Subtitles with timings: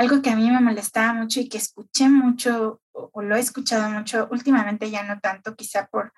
[0.00, 3.90] algo que a mí me molestaba mucho y que escuché mucho o, lo he escuchado
[3.90, 6.14] mucho, últimamente ya no tanto, quizá por,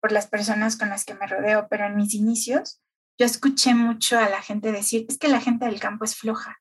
[0.00, 2.80] por las personas con las que me rodeo, pero en mis inicios
[3.18, 6.60] yo escuché mucho a la gente decir, es que la gente del campo es floja.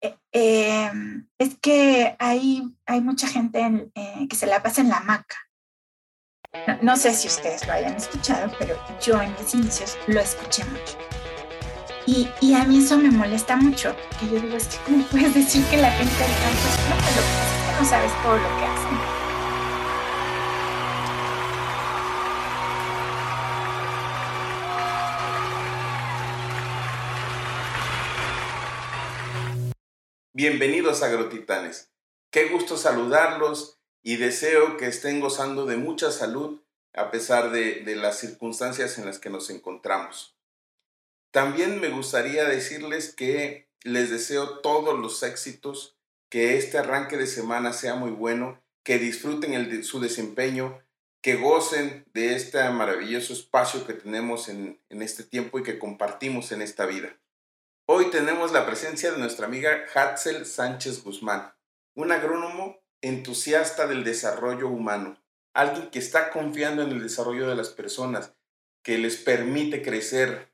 [0.00, 4.98] Eh, em, es que hay, hay mucha gente eh, que se la pasa en la
[4.98, 5.36] hamaca.
[6.80, 10.96] No, sé si ustedes lo hayan escuchado, pero yo en mis inicios lo escuché mucho.
[12.10, 15.62] Y, a mí eso me molesta mucho, que yo digo, es que ¿cómo puedes decir
[15.66, 17.76] que la gente del campo es?
[17.76, 18.98] Lo no sabes todo lo que hacen.
[30.32, 31.92] Bienvenidos agrotitanes.
[32.30, 36.62] Qué gusto saludarlos y deseo que estén gozando de mucha salud
[36.94, 40.37] a pesar de, las circunstancias en las que nos encontramos.
[41.30, 45.96] También me gustaría decirles que les deseo todos los éxitos,
[46.30, 50.82] que este arranque de semana sea muy bueno, que disfruten su desempeño,
[51.20, 56.62] que gocen de este maravilloso espacio que tenemos en este tiempo y que compartimos en
[56.62, 57.18] esta vida.
[57.90, 61.54] Hoy tenemos la presencia de nuestra amiga Hatzel Sánchez Guzmán,
[61.94, 65.22] un agrónomo entusiasta del desarrollo humano,
[65.54, 68.34] alguien que está confiando en el desarrollo de las personas,
[68.82, 70.47] que les permite crecer,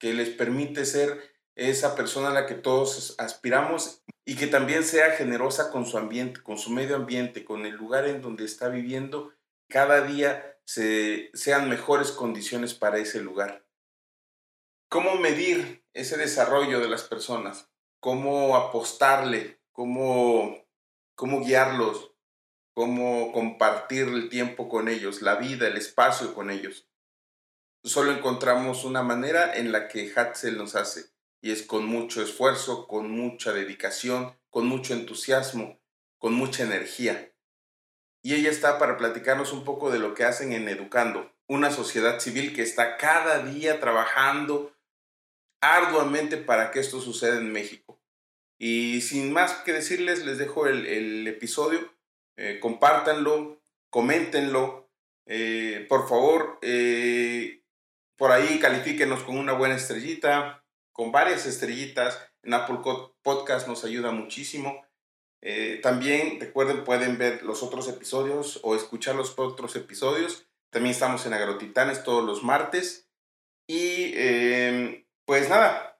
[0.00, 5.12] que les permite ser esa persona a la que todos aspiramos y que también sea
[5.12, 9.32] generosa con su ambiente, con su medio ambiente, con el lugar en donde está viviendo,
[9.68, 13.66] cada día se, sean mejores condiciones para ese lugar.
[14.88, 17.70] ¿Cómo medir ese desarrollo de las personas?
[18.00, 19.60] ¿Cómo apostarle?
[19.70, 20.66] ¿Cómo,
[21.14, 22.12] cómo guiarlos?
[22.74, 26.89] ¿Cómo compartir el tiempo con ellos, la vida, el espacio con ellos?
[27.82, 31.06] Solo encontramos una manera en la que Hatzel nos hace,
[31.40, 35.80] y es con mucho esfuerzo, con mucha dedicación, con mucho entusiasmo,
[36.18, 37.32] con mucha energía.
[38.22, 42.20] Y ella está para platicarnos un poco de lo que hacen en Educando, una sociedad
[42.20, 44.76] civil que está cada día trabajando
[45.62, 48.00] arduamente para que esto suceda en México.
[48.58, 51.94] Y sin más que decirles, les dejo el, episodio.
[52.36, 54.90] Eh, compártanlo, coméntenlo.
[55.24, 57.59] Eh, por favor, eh,
[58.20, 62.20] por ahí califíquenos con una buena estrellita, con varias estrellitas.
[62.42, 62.80] En Apple
[63.22, 64.84] Podcast nos ayuda muchísimo.
[65.82, 70.46] también recuerden, pueden ver los otros episodios o escuchar los otros episodios.
[70.68, 73.08] También estamos en Agrotitanes todos los martes.
[73.66, 75.98] Y em, pues nada,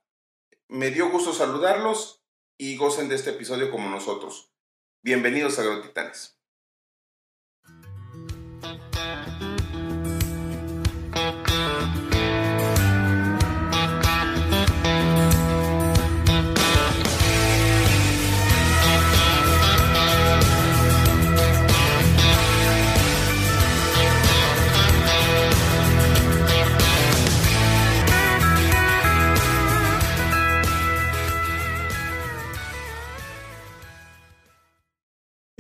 [0.69, 2.23] me dio gusto saludarlos
[2.59, 4.53] y gocen de este episodio como nosotros.
[5.03, 6.40] Bienvenidos a Agrotitanes.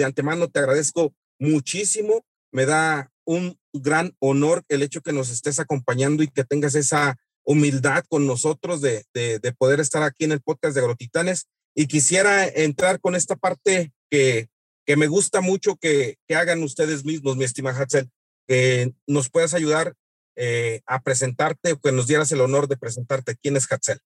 [0.01, 2.25] De antemano te agradezco muchísimo.
[2.53, 7.17] Me da un gran honor el hecho que nos estés acompañando y que tengas esa
[7.45, 11.49] humildad con nosotros de, de, poder estar aquí en el podcast de Agrotitanes.
[11.75, 14.49] Y quisiera entrar con esta parte que,
[14.87, 18.11] que me gusta mucho que, que, hagan ustedes mismos, mi estimada Hatzel,
[18.49, 19.95] que nos puedas ayudar
[20.37, 23.37] eh, a presentarte o que nos dieras el honor de presentarte.
[23.37, 24.01] ¿Quién es Hatzel?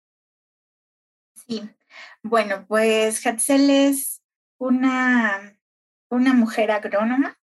[1.47, 1.69] Sí,
[2.23, 4.22] bueno, pues Hatzel es
[4.58, 5.60] una
[6.11, 7.39] una mujer agrónoma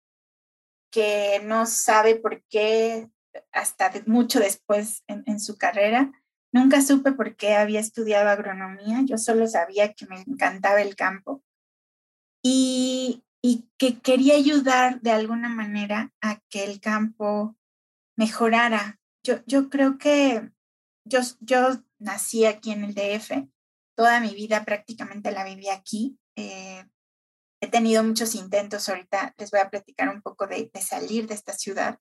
[0.92, 3.10] que no sabe por qué
[3.52, 6.12] hasta mucho después en, su carrera.
[6.52, 11.44] Nunca supe por qué había estudiado agronomía, yo solo sabía que me encantaba el campo
[12.42, 13.22] y,
[13.78, 17.56] que quería ayudar de alguna manera a que el campo
[18.18, 19.00] mejorara.
[19.24, 20.50] Yo, yo creo que
[21.06, 23.48] yo, yo nací aquí en el DF,
[23.96, 26.18] toda mi vida prácticamente la viví aquí.
[26.36, 26.86] Eh,
[27.62, 31.54] he tenido muchos intentos, ahorita les voy a platicar un poco de, salir de esta
[31.54, 32.00] ciudad,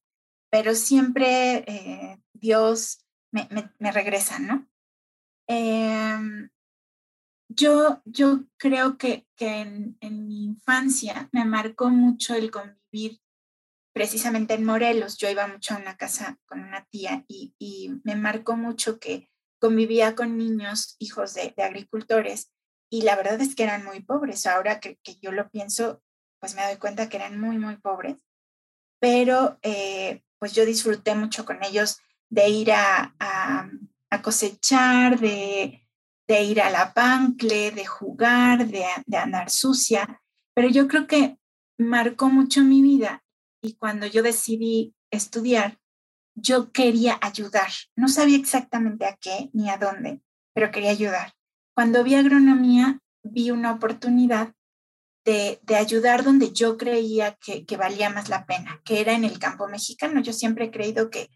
[0.51, 4.69] pero siempre eh, Dios me, regresa, ¿no?
[5.49, 6.49] Em,
[7.49, 13.21] yo, yo creo que, que en, mi infancia me marcó mucho el convivir
[13.93, 15.19] precisamente en Morelos.
[15.19, 19.31] Yo iba mucho a una casa con una tía y, me marcó mucho que
[19.61, 22.54] convivía con niños, hijos de agricultores,
[22.95, 24.47] y la verdad es que eran muy pobres.
[24.47, 26.01] Ahora que, yo lo pienso,
[26.39, 28.19] pues me doy cuenta que eran muy, muy pobres.
[29.01, 31.99] Pero eh, pues yo disfruté mucho con ellos
[32.31, 35.89] de ir a, a, cosechar, de,
[36.29, 40.23] de ir a la pancle, de jugar, de, de andar sucia,
[40.55, 41.37] pero yo creo que
[41.77, 43.25] marcó mucho mi vida
[43.61, 45.81] y cuando yo decidí estudiar,
[46.37, 47.71] yo quería ayudar.
[47.97, 50.23] No sabía exactamente a qué ni a dónde,
[50.55, 51.34] pero quería ayudar.
[51.75, 54.55] Cuando vi agronomía, vi una oportunidad
[55.25, 59.67] de, ayudar donde yo creía que, valía más la pena, que era en el campo
[59.69, 60.21] mexicano.
[60.21, 61.31] Yo siempre he creído que,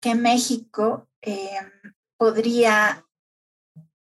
[0.00, 1.70] que México em,
[2.16, 3.06] podría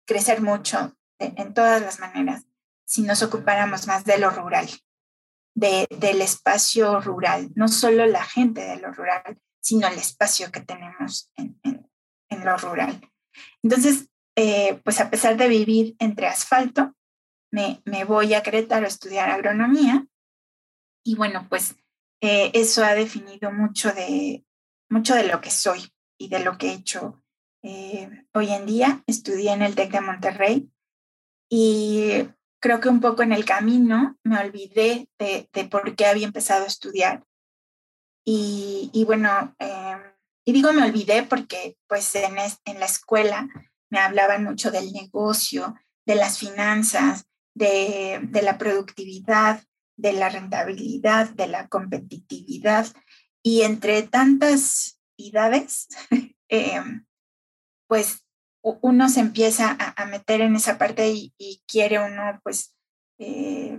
[0.05, 2.45] crecer mucho en todas las maneras
[2.85, 4.69] si nos ocupáramos más de lo rural,
[5.55, 10.61] de, del espacio rural, no solo la gente de lo rural, sino el espacio que
[10.61, 13.01] tenemos en, en, lo rural.
[13.63, 16.95] Entonces, eh, pues a pesar de vivir entre asfalto,
[17.51, 20.07] me, me, voy a Querétaro a estudiar agronomía
[21.05, 21.75] y bueno, pues
[22.21, 24.43] eh, eso ha definido mucho de,
[24.89, 27.21] mucho de lo que soy y de lo que he hecho
[27.61, 29.03] eh, hoy en día.
[29.05, 30.71] Estudié en el TEC de Monterrey
[31.49, 32.27] y
[32.59, 36.63] creo que un poco en el camino me olvidé de, de por qué había empezado
[36.63, 37.23] a estudiar
[38.25, 40.01] y, bueno, em,
[40.45, 43.49] y digo me olvidé porque pues en, en la escuela
[43.93, 45.75] me hablaban mucho del negocio,
[46.07, 49.63] de las finanzas, de, de la productividad,
[49.97, 52.87] de la rentabilidad, de la competitividad.
[53.43, 55.89] Y entre tantas idades,
[56.49, 57.05] em,
[57.87, 58.25] pues
[58.63, 62.73] uno se empieza a, meter en esa parte y, y quiere uno pues
[63.19, 63.77] eh,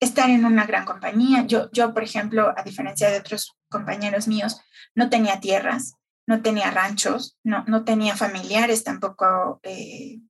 [0.00, 1.46] estar en una gran compañía.
[1.46, 4.60] Yo, yo, por ejemplo, a diferencia de otros compañeros míos,
[4.94, 5.94] no tenía tierras,
[6.26, 10.20] no tenía ranchos, no, no tenía familiares tampoco eh,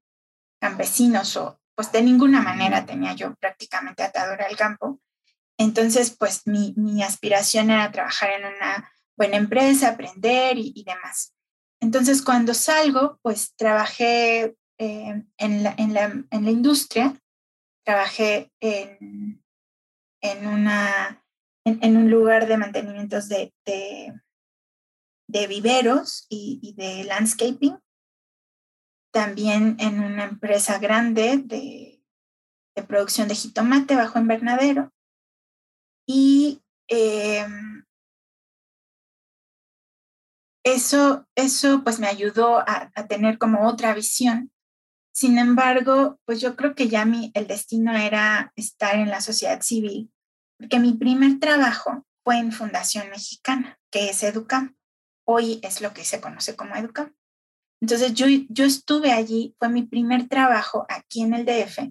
[0.60, 5.00] campesinos o pues de ninguna manera tenía yo prácticamente atadora al campo.
[5.58, 11.34] Entonces, pues mi, mi, aspiración era trabajar en una buena empresa, aprender y, demás.
[11.80, 17.16] Entonces, cuando salgo, pues trabajé eh, en, la, en, la, en la industria,
[17.84, 19.42] trabajé en,
[20.22, 21.22] en, una,
[21.64, 23.52] en, un lugar de mantenimientos de,
[25.26, 27.78] viveros y, de landscaping.
[29.12, 32.02] También en una empresa grande de,
[32.74, 34.92] de producción de jitomate bajo invernadero.
[36.06, 37.84] Y em,
[40.64, 44.50] eso, eso pues me ayudó a, a, tener como otra visión.
[45.14, 49.60] Sin embargo, pues yo creo que ya mi, el destino era estar en la sociedad
[49.60, 50.10] civil
[50.62, 54.76] porque mi primer trabajo fue en Fundación Mexicana, que es Educam.
[55.24, 57.14] Hoy es lo que se conoce como Educam.
[57.80, 61.90] Entonces yo, yo estuve allí, fue mi primer trabajo aquí en el DF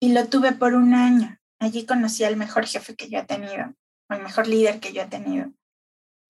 [0.00, 1.38] y lo tuve por un año.
[1.60, 3.74] Allí conocí al mejor jefe que yo he tenido,
[4.10, 5.52] o el mejor líder que yo he tenido.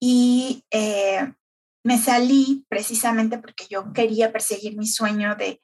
[0.01, 1.33] Y eh,
[1.83, 5.61] me salí precisamente porque yo quería perseguir mi sueño de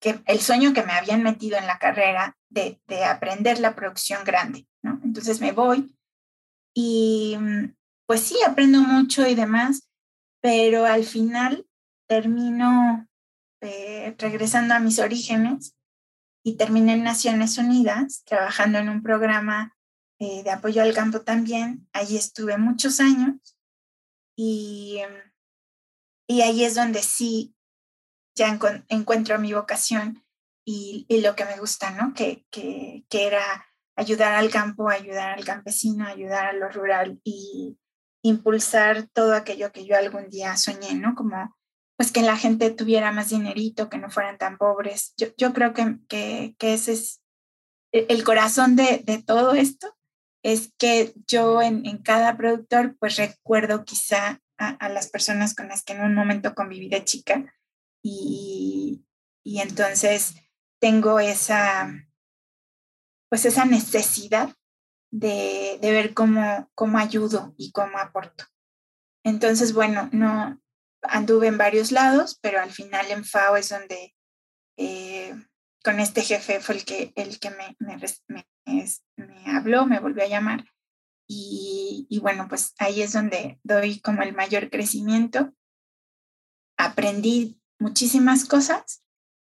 [0.00, 4.22] que el sueño que me habían metido en la carrera de, de aprender la producción
[4.24, 4.66] grande.
[4.82, 5.94] Entonces me voy
[6.74, 7.36] y
[8.06, 9.88] pues sí, aprendo mucho y demás,
[10.40, 11.66] pero al final
[12.08, 13.08] termino
[13.60, 15.76] eh, regresando a mis orígenes
[16.42, 19.76] y terminé en Naciones Unidas trabajando en un programa
[20.18, 21.88] eh, de apoyo al campo también.
[21.92, 23.56] Allí estuve muchos años
[24.36, 25.00] y,
[26.26, 27.54] y ahí es donde sí
[28.34, 28.58] ya
[28.88, 30.24] encuentro mi vocación
[30.64, 32.14] y, lo que me gusta, ¿no?
[32.14, 33.66] Que, que, que era
[33.96, 37.76] ayudar al campo, ayudar al campesino, ayudar a lo rural y
[38.22, 41.14] impulsar todo aquello que yo algún día soñé, ¿no?
[41.14, 41.56] Como
[41.96, 45.12] pues que la gente tuviera más dinerito, que no fueran tan pobres.
[45.18, 47.20] Yo, yo creo que, que, que, ese es
[47.92, 49.94] e, el corazón de, de todo esto,
[50.42, 55.82] es que yo en, en, cada productor pues recuerdo quizá a, las personas con las
[55.82, 57.54] que en un momento conviví de chica
[58.02, 59.04] y,
[59.44, 60.36] y entonces
[60.80, 61.92] tengo esa,
[63.28, 64.54] pues esa necesidad
[65.10, 68.44] de, ver cómo, cómo ayudo y cómo aporto.
[69.24, 70.60] Entonces, bueno, no
[71.02, 74.14] anduve en varios lados, pero al final en FAO es donde
[74.76, 75.34] eh,
[75.82, 77.98] con este jefe fue el que, el que me, me,
[79.16, 80.64] me, habló, me volvió a llamar.
[81.26, 85.52] Y, y, bueno, pues ahí es donde doy como el mayor crecimiento.
[86.76, 89.04] Aprendí muchísimas cosas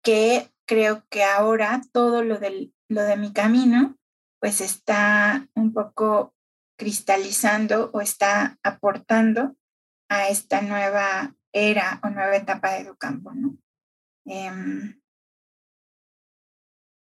[0.02, 3.96] que creo que ahora todo lo del lo de mi camino,
[4.46, 6.32] pues está un poco
[6.78, 9.56] cristalizando o está aportando
[10.08, 13.58] a esta nueva era o nueva etapa de Educampo, ¿no?
[14.24, 15.00] Em,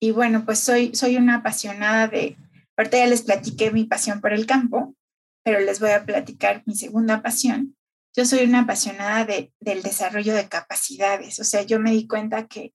[0.01, 2.37] y bueno, pues soy, soy una apasionada de,
[2.77, 4.95] ahorita ya les platiqué mi pasión por el campo,
[5.43, 7.75] pero les voy a platicar mi segunda pasión.
[8.15, 12.47] Yo soy una apasionada de, del desarrollo de capacidades, o sea, yo me di cuenta
[12.47, 12.73] que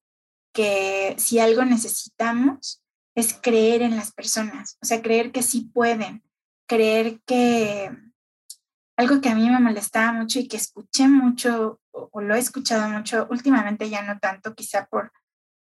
[0.52, 2.79] que si algo necesitamos
[3.20, 6.22] es creer en las personas, o sea, creer que sí pueden,
[6.66, 7.90] creer que
[8.96, 12.88] algo que a mí me molestaba mucho y que escuché mucho o, lo he escuchado
[12.88, 15.12] mucho, últimamente ya no tanto, quizá por,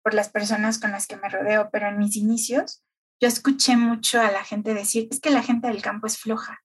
[0.03, 2.83] por las personas con las que me rodeo, pero en mis inicios
[3.21, 6.63] yo escuché mucho a la gente decir, es que la gente del campo es floja.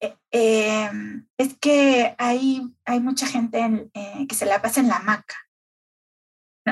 [0.00, 4.96] Eh, em, es que hay, hay mucha gente eh, que se la pasa en la
[4.96, 5.47] hamaca.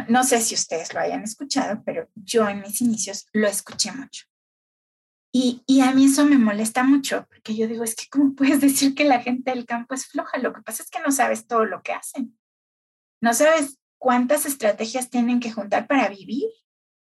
[0.08, 4.26] No, sé si ustedes lo hayan escuchado, pero yo en mis inicios lo escuché mucho.
[5.32, 8.60] Y, y, a mí eso me molesta mucho, porque yo digo, es que ¿cómo puedes
[8.60, 10.38] decir que la gente del campo es floja?
[10.38, 12.38] Lo que pasa es que no sabes todo lo que hacen.
[13.20, 16.48] No sabes cuántas estrategias tienen que juntar para vivir,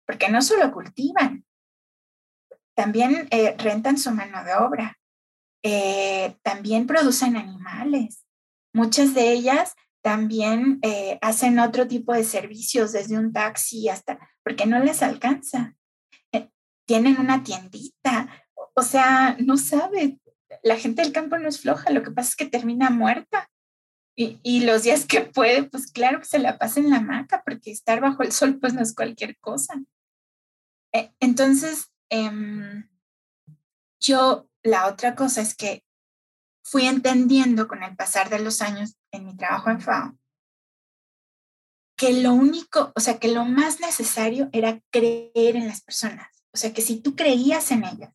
[0.05, 1.45] porque no solo cultivan,
[2.75, 4.99] también eh, rentan su mano de obra,
[5.63, 8.25] eh, también producen animales.
[8.73, 14.67] Muchas de ellas también eh, hacen otro tipo de servicios, desde un taxi hasta, porque
[14.67, 15.75] no les alcanza.
[16.31, 16.51] Eh,
[16.85, 18.29] tienen una tiendita,
[18.75, 20.19] o sea, no sabe,
[20.61, 23.49] la gente del campo no es floja, lo que pasa es que termina muerta.
[24.15, 27.41] Y, y, los días que puede, pues claro que se la pasa en la hamaca,
[27.43, 29.73] porque estar bajo el sol pues no es cualquier cosa.
[31.19, 32.87] entonces, em,
[33.99, 35.83] yo la otra cosa es que
[36.65, 40.17] fui entendiendo con el pasar de los años en mi trabajo en FAO
[41.95, 46.27] que lo único, o sea, que lo más necesario era creer en las personas.
[46.53, 48.13] O sea, que si tú creías en ellas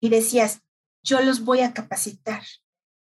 [0.00, 0.60] y decías,
[1.02, 2.42] yo los voy a capacitar,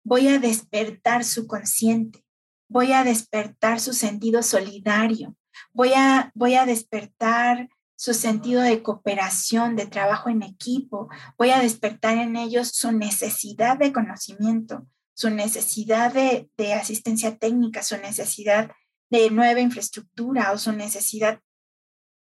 [0.03, 2.23] voy a despertar su consciente,
[2.69, 5.35] voy a despertar su sentido solidario,
[5.73, 11.09] voy a, voy a despertar su sentido de cooperación, de trabajo en equipo.
[11.37, 17.97] Voy a despertar en ellos su necesidad de conocimiento, su necesidad de, asistencia técnica, su
[17.97, 18.71] necesidad
[19.09, 21.41] de nueva infraestructura o su necesidad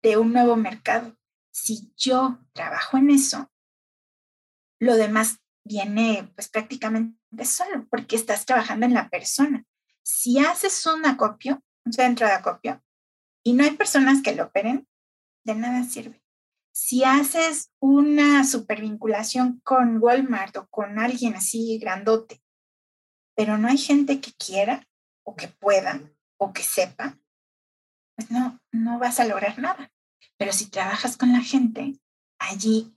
[0.00, 1.14] de un nuevo mercado.
[1.52, 3.52] Si yo trabajo en eso,
[4.78, 9.66] lo demás viene pues prácticamente solo porque estás trabajando en la persona.
[10.02, 12.82] Si haces un acopio, un centro de acopio,
[13.42, 14.86] y no hay personas que lo operen,
[15.44, 16.22] de nada sirve.
[16.72, 22.42] Si haces una supervinculación con Walmart o con alguien así grandote,
[23.34, 24.86] pero no hay gente que quiera
[25.24, 26.00] o que pueda
[26.38, 27.18] o que sepa,
[28.16, 29.90] pues no, no vas a lograr nada.
[30.36, 32.00] Pero si trabajas con la gente,
[32.38, 32.96] allí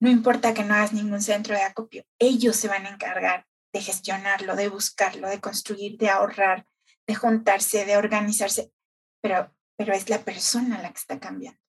[0.00, 3.80] no importa que no hagas ningún centro de acopio, ellos se van a encargar de
[3.80, 6.66] gestionarlo, de buscarlo, de construir, de ahorrar,
[7.06, 8.72] de juntarse, de organizarse,
[9.22, 11.60] pero, pero es la persona la que está cambiando.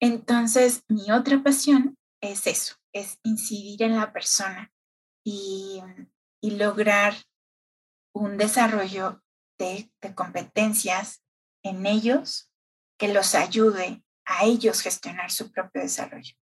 [0.00, 4.72] Entonces, mi otra pasión es eso, es incidir en la persona
[5.24, 5.82] y,
[6.40, 7.14] lograr
[8.14, 9.22] un desarrollo
[9.58, 11.22] de, competencias
[11.62, 12.50] en ellos
[12.96, 16.34] que los ayude a ellos gestionar su propio desarrollo,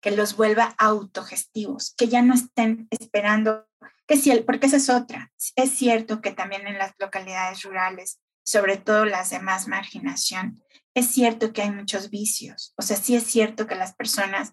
[0.00, 3.68] que los vuelva autogestivos, que ya no estén esperando
[4.06, 5.30] que si el, porque esa es otra.
[5.54, 10.62] Es cierto que también en las localidades rurales, sobre todo las de más marginación,
[10.98, 14.52] es cierto que hay muchos vicios, o sea, sí es cierto que las personas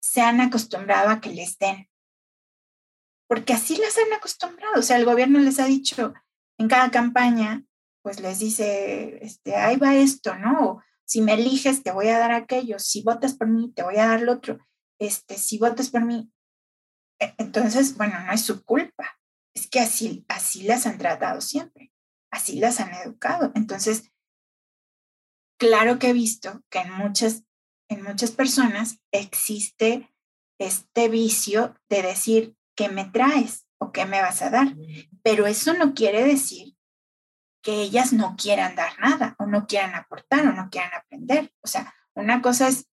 [0.00, 1.88] se han acostumbrado a que les den,
[3.28, 6.14] porque así las han acostumbrado, o sea, el gobierno les ha dicho
[6.58, 7.64] en cada campaña,
[8.02, 10.82] pues les dice, este, ahí va esto, ¿no?
[11.12, 14.06] si me eliges, te voy a dar aquello, si votas por mí, te voy a
[14.06, 14.66] dar lo otro,
[14.98, 16.32] este, si votas por mí,
[17.20, 19.18] e, entonces, bueno, no es su culpa,
[19.54, 21.92] es que así, así las han tratado siempre,
[22.30, 24.10] así las han educado, entonces
[25.62, 27.44] claro que he visto que en muchas,
[27.88, 30.12] en muchas personas existe
[30.58, 34.74] este vicio de decir, ¿qué me traes o qué me vas a dar?
[35.22, 36.76] Pero eso no quiere decir
[37.62, 41.54] que ellas no quieran dar nada o no quieran aportar o no quieran aprender.
[41.62, 42.88] O sea, una cosa es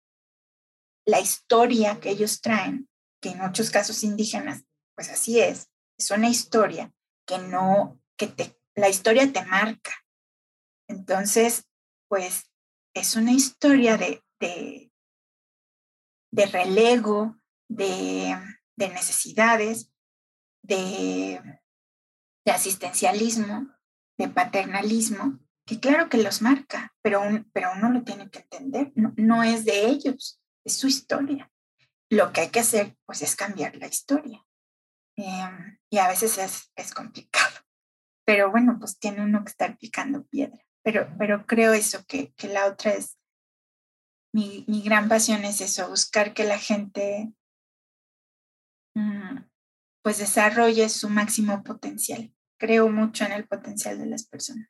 [1.04, 2.88] la historia que ellos traen,
[3.20, 5.68] que en muchos casos indígenas, pues así es,
[5.98, 6.90] es una historia
[7.26, 9.92] que no, que te, la historia te marca.
[10.88, 11.66] Entonces,
[12.08, 12.50] pues
[12.94, 14.22] es una historia de,
[16.30, 17.36] de, relego,
[17.68, 18.36] de,
[18.76, 19.92] necesidades,
[20.62, 21.60] de,
[22.46, 23.68] asistencialismo,
[24.16, 27.22] de paternalismo, que claro que los marca, pero,
[27.52, 31.50] pero uno lo tiene que entender, no, es de ellos, es su historia.
[32.10, 34.44] Lo que hay que hacer, pues, es cambiar la historia.
[35.16, 37.56] Em, y a veces es, es complicado.
[38.26, 42.46] Pero bueno, pues tiene uno que estar picando piedra pero, pero creo eso, que, que
[42.48, 43.16] la otra es,
[44.32, 47.32] mi, mi, gran pasión es eso, buscar que la gente
[48.94, 49.38] mm,
[50.02, 52.32] pues desarrolle su máximo potencial.
[52.58, 54.68] Creo mucho en el potencial de las personas.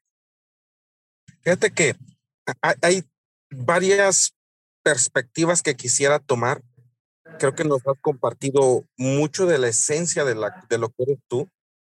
[1.42, 1.96] Fíjate que
[2.80, 3.04] hay
[3.50, 4.34] varias
[4.82, 6.62] perspectivas que quisiera tomar.
[7.38, 11.18] Creo que nos has compartido mucho de la esencia de, la, de lo que eres
[11.26, 11.50] tú.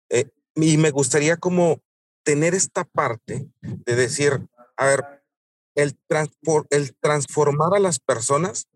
[0.09, 1.81] Eh, y me gustaría como
[2.29, 5.24] tener esta parte de decir, a ver,
[5.74, 5.98] el,
[6.69, 8.67] el transformar a las personas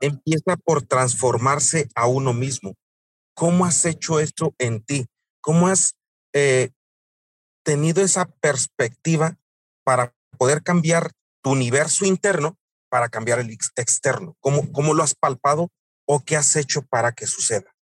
[0.00, 2.72] empieza por transformarse a uno mismo.
[3.34, 5.08] ¿Cómo has hecho esto en ti?
[5.42, 5.94] ¿Cómo has
[6.32, 6.70] eh,
[7.62, 9.36] tenido esa perspectiva
[9.84, 12.56] para poder cambiar tu universo interno
[12.88, 14.38] para cambiar el externo?
[14.40, 15.68] ¿Cómo, cómo lo has palpado
[16.06, 17.76] o qué has hecho para que suceda?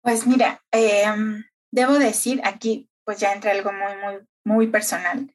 [0.00, 5.34] Pues mira, em, debo decir aquí, pues ya entra algo muy, muy, muy personal.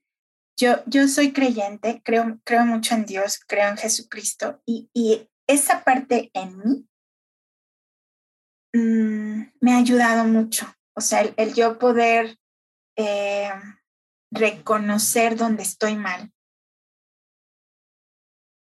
[0.60, 5.84] Yo, yo soy creyente, creo, creo mucho en Dios, creo en Jesucristo y, y esa
[5.84, 6.90] parte en mí
[8.74, 10.66] mm, me ha ayudado mucho.
[10.96, 12.38] O sea, el, yo poder
[12.98, 13.52] eh,
[14.32, 16.32] reconocer dónde estoy mal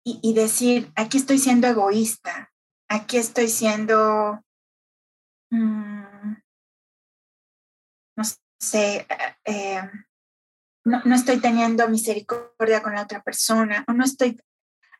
[0.04, 2.52] y, y, decir, aquí estoy siendo egoísta,
[2.88, 4.42] aquí estoy siendo,
[5.50, 5.99] mm,
[8.60, 9.06] no sé,
[9.44, 9.82] eh,
[10.84, 14.38] no, no estoy teniendo misericordia con la otra persona, o no estoy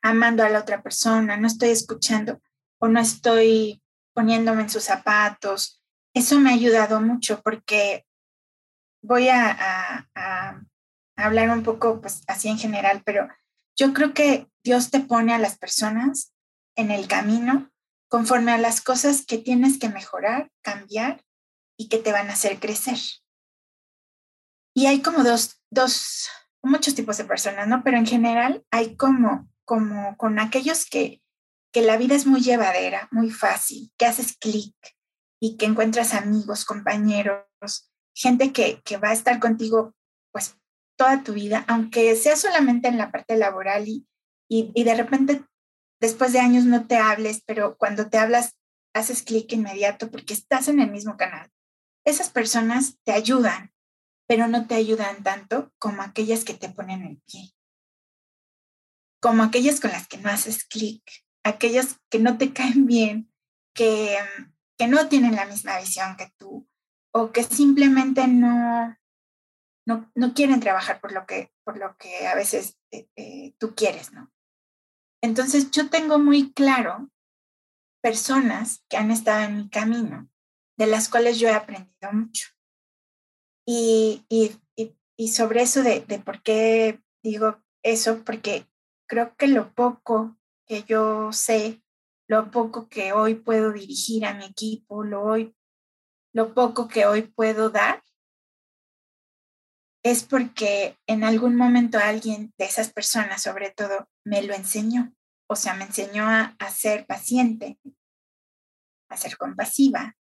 [0.03, 2.41] amando a la otra persona, no estoy escuchando,
[2.79, 3.83] o no estoy
[4.15, 5.83] poniéndome en sus zapatos.
[6.15, 8.07] Eso me ha ayudado mucho porque
[9.03, 10.61] voy a, a,
[11.17, 13.29] hablar un poco pues así en general, pero
[13.77, 16.33] yo creo que Dios te pone a las personas
[16.77, 17.71] en el camino
[18.09, 21.23] conforme a las cosas que tienes que mejorar, cambiar
[21.77, 22.99] y que te van a hacer crecer.
[24.81, 26.31] Y hay como dos, dos,
[26.63, 27.85] muchos tipos de personas, ¿no?
[27.85, 31.21] Pero en general hay como, como con aquellos que,
[31.71, 34.75] que la vida es muy llevadera, muy fácil, que haces clic
[35.39, 37.45] y que encuentras amigos, compañeros,
[38.15, 39.95] gente que, que va a estar contigo
[40.33, 40.57] pues
[40.97, 44.09] toda tu vida, aunque sea solamente en la parte laboral y,
[44.49, 45.45] y, y de repente
[46.01, 48.57] después de años no te hables, pero cuando te hablas
[48.95, 51.51] haces clic inmediato porque estás en el mismo canal.
[52.07, 53.75] Esas personas te ayudan,
[54.31, 57.51] pero no te ayudan tanto como aquellas que te ponen el pie,
[59.21, 61.03] como aquellas con las que no haces clic,
[61.43, 63.35] aquellas que no te caen bien,
[63.75, 64.17] que,
[64.79, 66.69] que no tienen la misma visión que tú
[67.13, 68.97] o que simplemente no,
[69.85, 73.75] no, no quieren trabajar por lo que, por lo que a veces eh, eh, tú
[73.75, 74.31] quieres, ¿no?
[75.25, 77.11] Entonces yo tengo muy claro
[78.01, 80.31] personas que han estado en mi camino,
[80.79, 82.51] de las cuales yo he aprendido mucho.
[83.73, 84.59] Y, y,
[85.17, 88.67] y, sobre eso de, de, por qué digo eso, porque
[89.07, 91.81] creo que lo poco que yo sé,
[92.29, 95.55] lo poco que hoy puedo dirigir a mi equipo, lo, hoy,
[96.35, 98.03] lo poco que hoy puedo dar,
[100.03, 105.15] es porque en algún momento alguien de esas personas, sobre todo, me lo enseñó.
[105.49, 107.79] O sea, me enseñó a, a ser paciente,
[109.09, 110.17] a ser compasiva,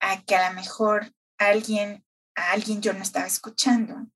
[0.00, 2.04] a que a lo mejor alguien
[2.38, 4.06] a alguien yo no estaba escuchando.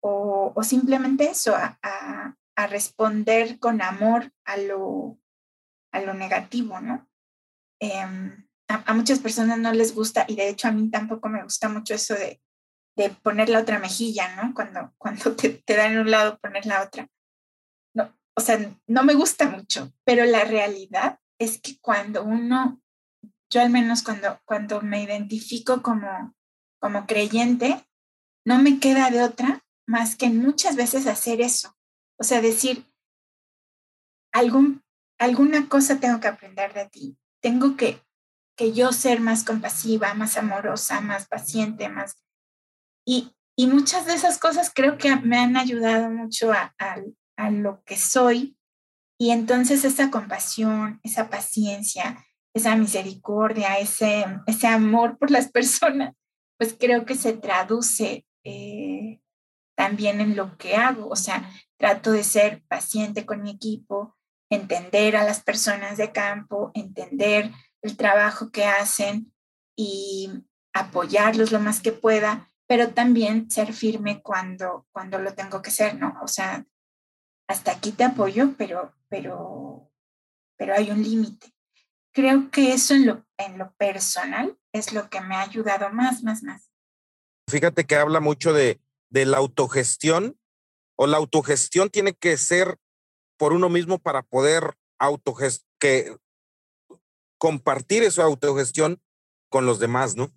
[0.00, 2.36] O, simplemente eso, a,
[2.68, 5.18] responder con amor a lo,
[5.92, 7.08] a lo negativo, ¿no?
[7.80, 11.68] A, a, muchas personas no les gusta, y de hecho a mí tampoco me gusta
[11.68, 12.40] mucho eso de,
[12.96, 14.54] de poner la otra mejilla, ¿no?
[14.54, 17.08] Cuando, cuando te, te dan un lado, poner la otra.
[17.94, 22.80] No, o sea, no me gusta mucho, pero la realidad es que cuando uno,
[23.50, 26.34] yo al menos cuando, cuando me identifico como
[26.84, 27.82] como creyente,
[28.44, 31.74] no me queda de otra más que muchas veces hacer eso.
[32.20, 32.86] O sea, decir,
[34.34, 34.84] algún,
[35.18, 37.16] alguna cosa tengo que aprender de ti.
[37.40, 38.02] Tengo que,
[38.54, 42.22] que yo ser más compasiva, más amorosa, más paciente, más...
[43.06, 46.96] Y, y muchas de esas cosas creo que me han ayudado mucho a, a,
[47.38, 48.58] a lo que soy.
[49.18, 56.14] Y entonces esa compasión, esa paciencia, esa misericordia, ese, ese amor por las personas,
[56.58, 59.20] pues creo que se traduce eh,
[59.76, 61.08] también en lo que hago.
[61.08, 64.16] O sea, trato de ser paciente con mi equipo,
[64.50, 67.50] entender a las personas de campo, entender
[67.82, 69.32] el trabajo que hacen
[69.76, 70.30] y
[70.72, 75.98] apoyarlos lo más que pueda, pero también ser firme cuando, cuando lo tengo que ser,
[75.98, 76.18] ¿no?
[76.22, 76.64] O sea,
[77.48, 79.90] hasta aquí te apoyo, pero, pero,
[80.56, 81.52] pero hay un límite.
[82.12, 86.22] Creo que eso en lo, en lo personal es lo que me ha ayudado más,
[86.22, 86.68] más, más.
[87.48, 90.38] Fíjate que habla mucho de, de la autogestión
[90.96, 92.78] o la autogestión tiene que ser
[93.38, 96.16] por uno mismo para poder autogest que
[97.38, 99.00] compartir esa autogestión
[99.48, 100.32] con los demás, ¿no?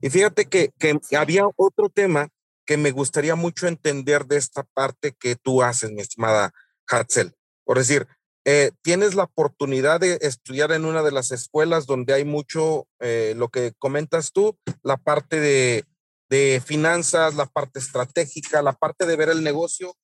[0.00, 2.28] Y fíjate que, que había otro tema
[2.64, 6.52] que me gustaría mucho entender de esta parte que tú haces, mi estimada
[6.86, 7.34] Hatzel.
[7.64, 8.06] Por decir,
[8.46, 13.34] eh, tienes la oportunidad de estudiar en una de las escuelas donde hay mucho, eh,
[13.36, 15.84] lo que comentas tú, la parte de,
[16.30, 19.94] de finanzas, la parte estratégica, la parte de ver el negocio,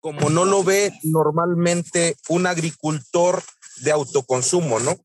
[0.00, 3.42] como no lo ve normalmente un agricultor
[3.82, 4.96] de autoconsumo, ¿no?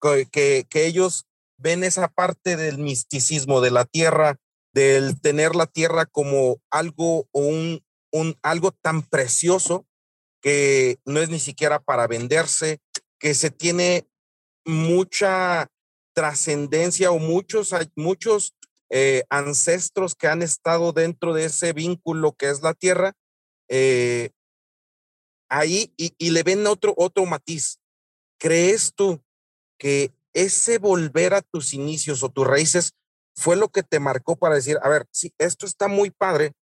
[0.00, 1.26] Que, que, ellos
[1.58, 4.36] ven esa parte del misticismo de la tierra,
[4.72, 9.87] del tener la tierra como algo o un, un, algo tan precioso
[10.40, 12.78] que no es ni siquiera para venderse,
[13.18, 14.06] que se tiene
[14.64, 15.68] mucha
[16.14, 18.54] trascendencia o muchos, muchos
[18.90, 23.12] eh, ancestros que han estado dentro de ese vínculo que es la tierra,
[23.68, 24.30] eh,
[25.48, 27.78] ahí y, y, le ven otro, otro matiz.
[28.38, 29.22] ¿Crees tú
[29.78, 32.92] que ese volver a tus inicios o tus raíces
[33.34, 36.52] fue lo que te marcó para decir, a ver, sí, esto está muy padre,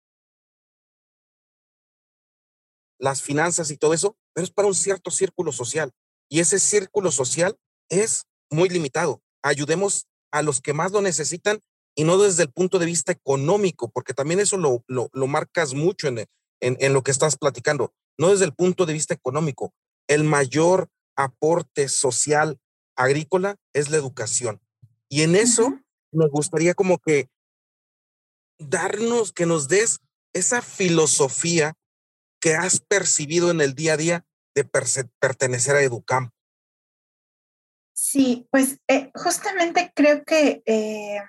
[2.98, 5.92] las finanzas y todo eso, pero es para un cierto círculo social.
[6.28, 7.56] Y ese círculo social
[7.88, 9.22] es muy limitado.
[9.42, 11.60] Ayudemos a los que más lo necesitan
[11.94, 15.72] y no desde el punto de vista económico, porque también eso lo, lo, lo marcas
[15.72, 16.18] mucho en,
[16.60, 19.72] en, en, lo que estás platicando, no desde el punto de vista económico.
[20.06, 22.58] El mayor aporte social
[22.96, 24.60] agrícola es la educación.
[25.08, 25.80] Y en eso
[26.12, 27.28] me gustaría como que
[28.58, 30.00] darnos, que nos des
[30.32, 31.74] esa filosofía
[32.40, 36.32] que has percibido en el día a día de pertenecer a Educamp?
[37.94, 41.20] Sí, pues eh, justamente creo que, eh,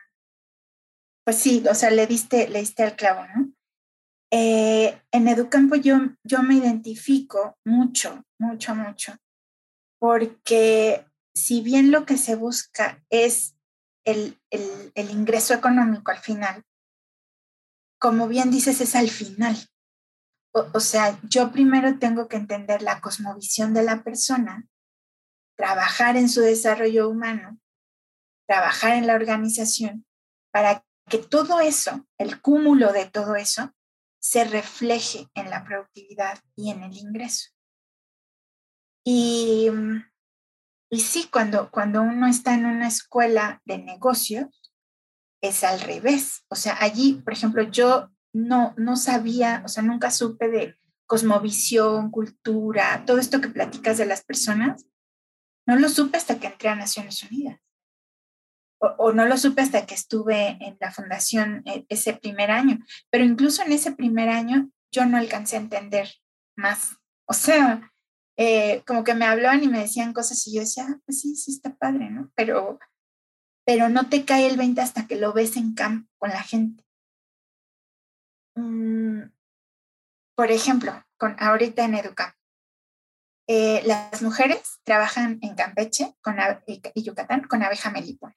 [1.25, 3.53] pues sí, o sea, le diste, le diste al clavo, ¿no?
[4.31, 9.15] Eh, en Educampo yo, yo me identifico mucho, mucho, mucho,
[9.99, 13.55] porque si bien lo que se busca es
[14.05, 16.63] el, el, el ingreso económico al final,
[17.99, 19.57] como bien dices, es al final,
[20.53, 24.67] o, sea, yo primero tengo que entender la cosmovisión de la persona,
[25.55, 27.59] trabajar en su desarrollo humano,
[28.47, 30.05] trabajar en la organización,
[30.51, 33.73] para que todo eso, el cúmulo de todo eso,
[34.19, 37.51] se refleje en la productividad y en el ingreso.
[39.05, 39.69] Y,
[40.89, 44.73] y sí, cuando, cuando uno está en una escuela de negocios,
[45.41, 46.43] es al revés.
[46.49, 50.75] O sea, allí, por ejemplo, yo no, no sabía, o sea, nunca supe de
[51.07, 54.85] cosmovisión, cultura, todo esto que platicas de las personas,
[55.65, 57.59] no lo supe hasta que entré a Naciones Unidas.
[58.79, 62.77] O, no lo supe hasta que estuve en la fundación e, ese primer año.
[63.09, 66.07] Pero incluso en ese primer año yo no alcancé a entender
[66.55, 66.97] más.
[67.25, 67.91] O sea,
[68.37, 71.35] eh, como que me hablaban y me decían cosas y yo decía, ah, pues sí,
[71.35, 72.31] sí está padre, ¿no?
[72.35, 72.77] Pero,
[73.65, 76.86] pero no te cae el 20 hasta que lo ves en campo con la gente.
[78.57, 79.29] Mm,
[80.35, 82.33] por ejemplo, con ahorita en Educam,
[83.47, 88.35] eh, las mujeres trabajan en Campeche con, y Yucatán con abeja melipona.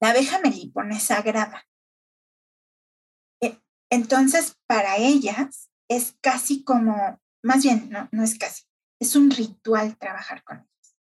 [0.00, 1.66] La abeja melipona es sagrada.
[3.42, 8.62] Eh, entonces, para ellas es casi como, más bien, no, no es casi,
[9.00, 10.96] es un ritual trabajar con ellas.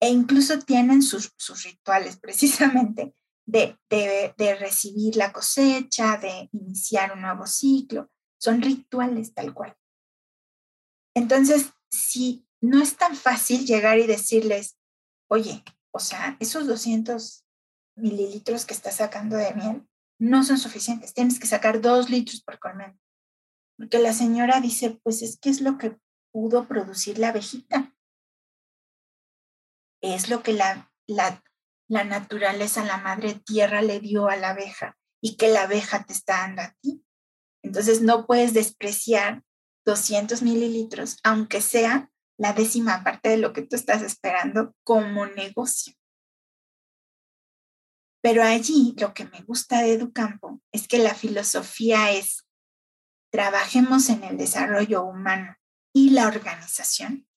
[0.00, 3.14] E incluso tienen sus rituales precisamente
[3.46, 8.10] de, recibir la cosecha, de iniciar un nuevo ciclo.
[8.38, 9.76] Son rituales tal cual.
[11.14, 14.76] Entonces, si no es tan fácil llegar y decirles,
[15.28, 17.44] oye, o sea, esos 200
[17.96, 22.58] mililitros que estás sacando de miel no son suficientes, tienes que sacar dos litros por
[22.58, 22.98] colmena.
[23.78, 25.98] Porque la señora dice, pues es que es lo que
[26.32, 27.94] pudo producir la abejita.
[30.02, 31.42] Es lo que la, la
[31.88, 36.12] la naturaleza, la madre tierra le dio a la abeja y que la abeja te
[36.12, 37.04] está dando a ti.
[37.62, 39.42] Entonces no puedes despreciar
[39.84, 45.94] 200 mililitros, aunque sea la décima parte de lo que tú estás esperando como negocio.
[48.22, 52.44] Pero allí lo que me gusta de Educampo es que la filosofía es
[53.30, 55.56] trabajemos en el desarrollo humano
[55.92, 57.28] y la organización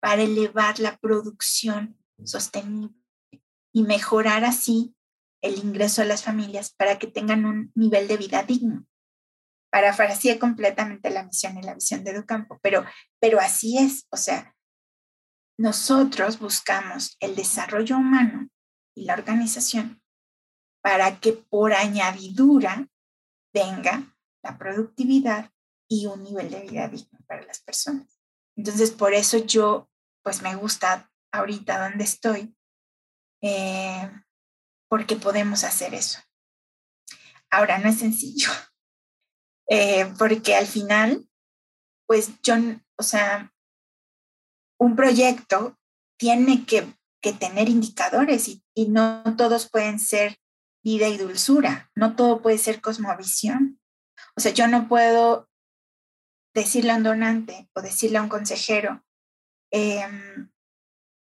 [0.00, 3.03] para elevar la producción sostenible
[3.74, 4.94] y mejorar así
[5.42, 8.86] el ingreso a las familias para que tengan un nivel de vida digno.
[9.70, 12.84] Parafraseé completamente la misión y la visión de Educampo, pero,
[13.20, 14.54] pero así es, o sea,
[15.58, 18.48] nosotros buscamos el desarrollo humano
[18.96, 20.00] y la organización
[20.80, 22.88] para que por añadidura
[23.52, 25.50] venga la productividad
[25.88, 28.20] y un nivel de vida digno para las personas.
[28.56, 29.90] Entonces, por eso yo,
[30.22, 32.53] pues me gusta ahorita donde estoy,
[33.46, 34.10] eh,
[34.88, 36.18] porque podemos hacer eso.
[37.50, 38.50] Ahora, no es sencillo,
[39.66, 41.26] Eh, porque al final,
[42.06, 42.54] pues yo,
[42.98, 43.50] o sea,
[44.78, 45.78] un proyecto
[46.18, 46.86] tiene que,
[47.40, 50.36] tener indicadores y, y, no todos pueden ser
[50.84, 53.80] vida y dulzura, no todo puede ser cosmovisión.
[54.36, 55.48] O sea, yo no puedo
[56.54, 59.02] decirle a un donante o decirle a un consejero,
[59.72, 60.52] em,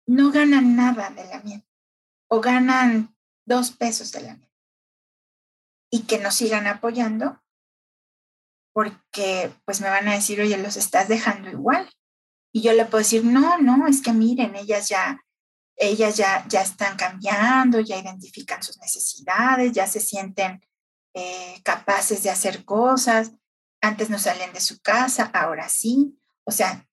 [0.07, 1.68] no ganan nada de la miel
[2.29, 3.15] o ganan
[3.45, 4.49] dos pesos de la miel
[5.91, 7.41] y que nos sigan apoyando
[8.73, 11.89] porque pues me van a decir, oye, los estás dejando igual.
[12.53, 15.19] Y yo le puedo decir, no, no, es que miren, ellas ya,
[15.75, 20.61] ellas ya, ya están cambiando, ya identifican sus necesidades, ya se sienten
[21.13, 23.31] eh, capaces de hacer cosas.
[23.81, 26.17] Antes no salen de su casa, ahora sí.
[26.45, 26.87] O sea,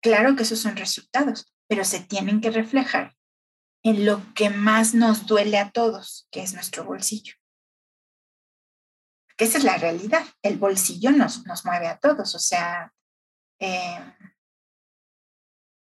[0.00, 3.16] claro que esos son resultados, pero se tienen que reflejar
[3.82, 7.34] en lo que más nos duele a todos, que es nuestro bolsillo.
[9.36, 10.24] Que esa es la realidad.
[10.42, 12.34] El bolsillo nos, nos mueve a todos.
[12.34, 12.92] O sea,
[13.58, 14.14] eh,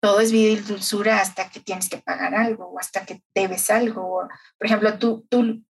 [0.02, 3.70] todo es vida y dulzura hasta que tienes que pagar algo o hasta que debes
[3.70, 4.28] algo.
[4.59, 5.64] Por ejemplo, tú, tú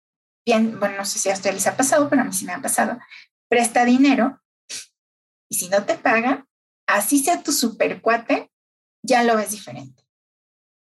[0.46, 2.52] bien, bueno, no sé si a ustedes les ha pasado, pero a mí sí me
[2.52, 2.98] ha pasado,
[3.48, 4.40] presta dinero
[5.48, 6.46] y si no te paga,
[6.86, 8.50] así sea tu super cuate,
[9.02, 10.06] ya lo ves diferente.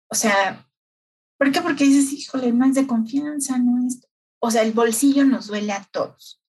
[0.09, 0.70] O sea,
[1.41, 1.63] ¿por qué?
[1.63, 4.07] Porque dices, híjole, no es de confianza, no es...
[4.43, 6.43] O sea, el bolsillo nos duele a todos.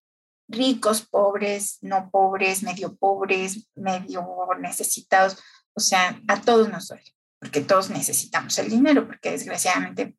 [0.49, 4.27] Ricos, pobres, no pobres, medio pobres, medio
[4.59, 5.37] necesitados.
[5.73, 10.17] O sea, a todos nos duele, porque todos necesitamos el dinero, porque desgraciadamente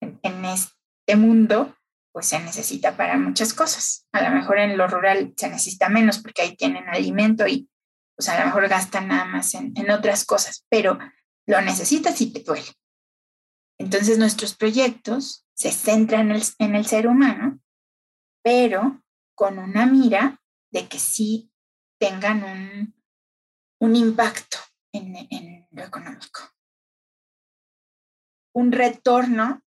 [0.00, 1.76] en, este mundo
[2.10, 4.08] pues se necesita para muchas cosas.
[4.10, 7.70] A lo mejor en lo rural se necesita menos porque ahí tienen alimento y
[8.16, 10.98] pues a lo mejor gastan nada más en, otras cosas, pero
[11.46, 12.66] lo necesitas y te duele.
[13.82, 17.58] Entonces nuestros proyectos se centran en el, ser humano,
[18.40, 19.02] pero
[19.34, 20.40] con una mira
[20.70, 21.52] de que sí
[21.98, 22.94] tengan un,
[23.80, 24.58] un impacto
[24.92, 26.42] en, lo económico.
[28.54, 29.64] Un retorno,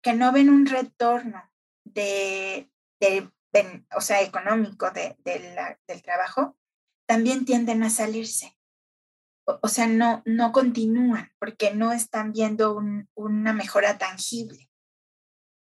[0.00, 1.42] que no ven un retorno
[1.82, 2.70] de,
[3.96, 6.56] o sea, económico de, del trabajo,
[7.04, 8.55] también tienden a salirse.
[9.46, 12.80] O, sea, no, no continúan porque no están viendo
[13.14, 14.68] una mejora tangible.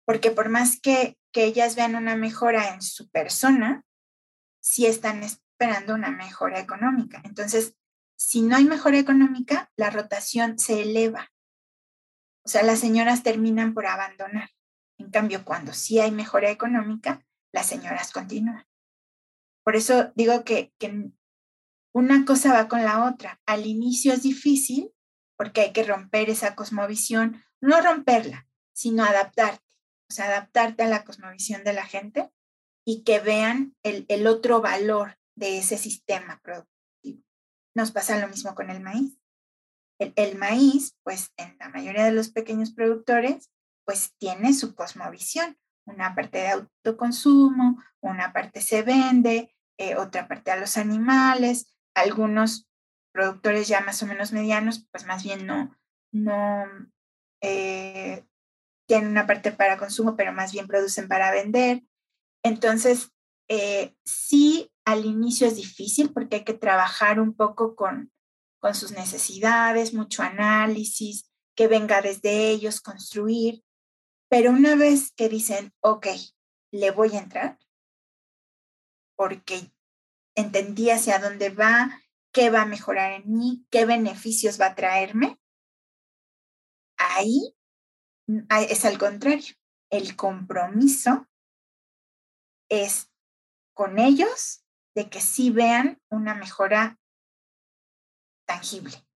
[0.04, 3.84] Porque por más que, que ellas vean una mejora en su persona,
[4.60, 7.22] sí están esperando una mejora económica.
[7.24, 7.74] Entonces,
[8.16, 11.30] si no hay mejora económica, la rotación se eleva.
[12.44, 14.50] O sea, las señoras terminan por abandonar.
[14.98, 18.66] En cambio, cuando sí hay mejora económica, las señoras continúan.
[19.64, 21.10] Por eso digo que, que
[21.92, 23.40] una cosa va con la otra.
[23.46, 24.92] Al inicio es difícil
[25.36, 29.64] porque hay que romper esa cosmovisión, no romperla, sino adaptarte.
[30.08, 32.30] O sea, adaptarte a la cosmovisión de la gente
[32.84, 37.22] y que vean el, el otro valor de ese sistema productivo.
[37.74, 39.18] Nos pasa lo mismo con el maíz.
[39.98, 43.50] El, maíz, pues en la mayoría de los pequeños productores,
[43.84, 45.56] pues tiene su cosmovisión.
[45.86, 51.72] Una parte de autoconsumo, una parte se vende, eh, otra parte a los animales.
[51.94, 52.68] Algunos
[53.12, 55.76] productores ya más o menos medianos, pues más bien no,
[56.12, 56.64] no
[57.42, 58.24] eh,
[58.88, 61.82] tienen una parte para consumo, pero más bien producen para vender.
[62.42, 63.12] Entonces,
[63.48, 68.12] eh, sí al inicio es difícil porque hay que trabajar un poco con,
[68.60, 73.62] con sus necesidades, mucho análisis, que venga desde ellos, construir.
[74.28, 76.06] Pero una vez que dicen, ok,
[76.72, 77.58] le voy a entrar,
[79.16, 79.70] porque
[80.34, 85.38] entendí hacia dónde va, qué va a mejorar en mí, qué beneficios va a traerme,
[86.96, 87.54] ahí
[88.26, 89.54] mm, es al contrario.
[89.90, 91.28] El compromiso
[92.70, 93.10] es
[93.74, 94.64] con ellos
[94.94, 96.98] de que sí vean una mejora
[98.46, 99.06] tangible.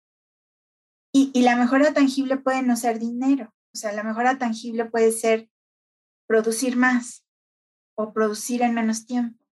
[1.13, 5.13] Y, y, la mejora tangible puede no ser dinero, o sea, la mejora tangible puede
[5.13, 5.49] ser
[6.27, 7.25] producir más
[7.95, 9.46] o producir en menos tiempo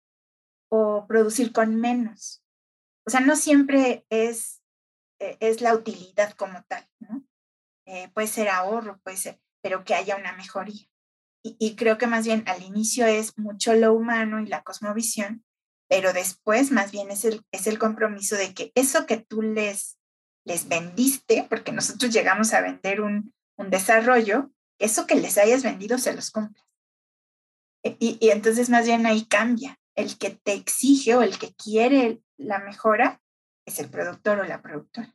[0.75, 2.43] o producir con menos.
[3.07, 4.63] O sea, no siempre es,
[5.21, 7.25] e, es la utilidad como tal, ¿no?
[7.87, 10.87] Eh, puede ser ahorro, puede ser, pero que haya una mejoría.
[11.43, 15.45] Y, y creo que más bien al inicio es mucho lo humano y la cosmovisión
[15.89, 19.99] pero después más bien es el, es el compromiso de que eso que tú les,
[20.45, 25.99] les vendiste, porque nosotros llegamos a vender un, un desarrollo, eso que les hayas vendido
[25.99, 26.67] se los compras.
[27.85, 29.79] E, y, y, entonces más bien ahí cambia.
[29.95, 33.23] El que te exige o el que quiere la mejora
[33.67, 35.15] es el productor o la productora.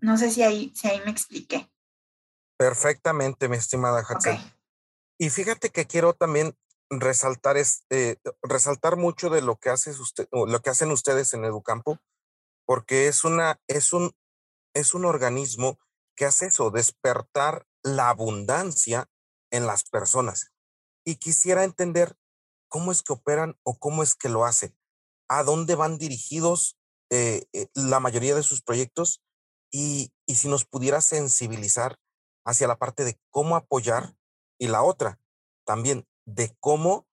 [0.00, 1.70] No, sé si ahí, si ahí me expliqué.
[2.58, 4.38] Perfectamente, mi estimada Hatsel.
[5.18, 6.54] Y fíjate que quiero también
[6.90, 11.44] resaltar es eh, resaltar mucho de lo que hace usted, lo que hacen ustedes en
[11.44, 11.98] Educampo,
[12.66, 14.12] porque es una es un
[14.74, 15.78] es un organismo
[16.16, 19.08] que hace eso, despertar la abundancia
[19.50, 20.52] en las personas.
[21.04, 22.16] Y quisiera entender
[22.70, 24.74] cómo es que operan o cómo es que lo hacen,
[25.28, 26.78] a dónde van dirigidos
[27.10, 29.22] eh, eh, la mayoría de sus proyectos
[29.70, 31.98] y, y si nos pudiera sensibilizar
[32.46, 34.14] hacia la parte de cómo apoyar
[34.58, 35.20] y la otra
[35.64, 37.06] también de cómo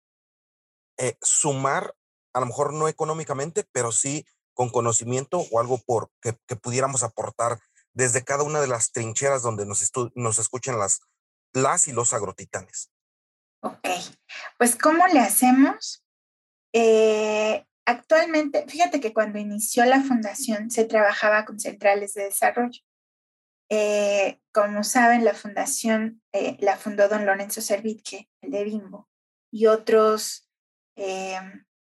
[0.97, 1.95] eh, sumar,
[2.33, 7.59] a lo mejor no económicamente, pero sí con conocimiento o algo por que, pudiéramos aportar
[7.93, 11.01] desde cada una de las trincheras donde nos, nos escuchan las,
[11.53, 12.89] las y los agrotitanes.
[13.61, 13.87] Ok,
[14.57, 16.05] pues ¿cómo le hacemos?
[16.73, 22.81] Eh, actualmente, fíjate que cuando inició la fundación se trabajaba con centrales de desarrollo.
[23.69, 29.09] Eh, como saben, la fundación eh, la fundó don Lorenzo Servitje, el de Bimbo,
[29.51, 30.49] y otros,
[30.95, 31.39] eh,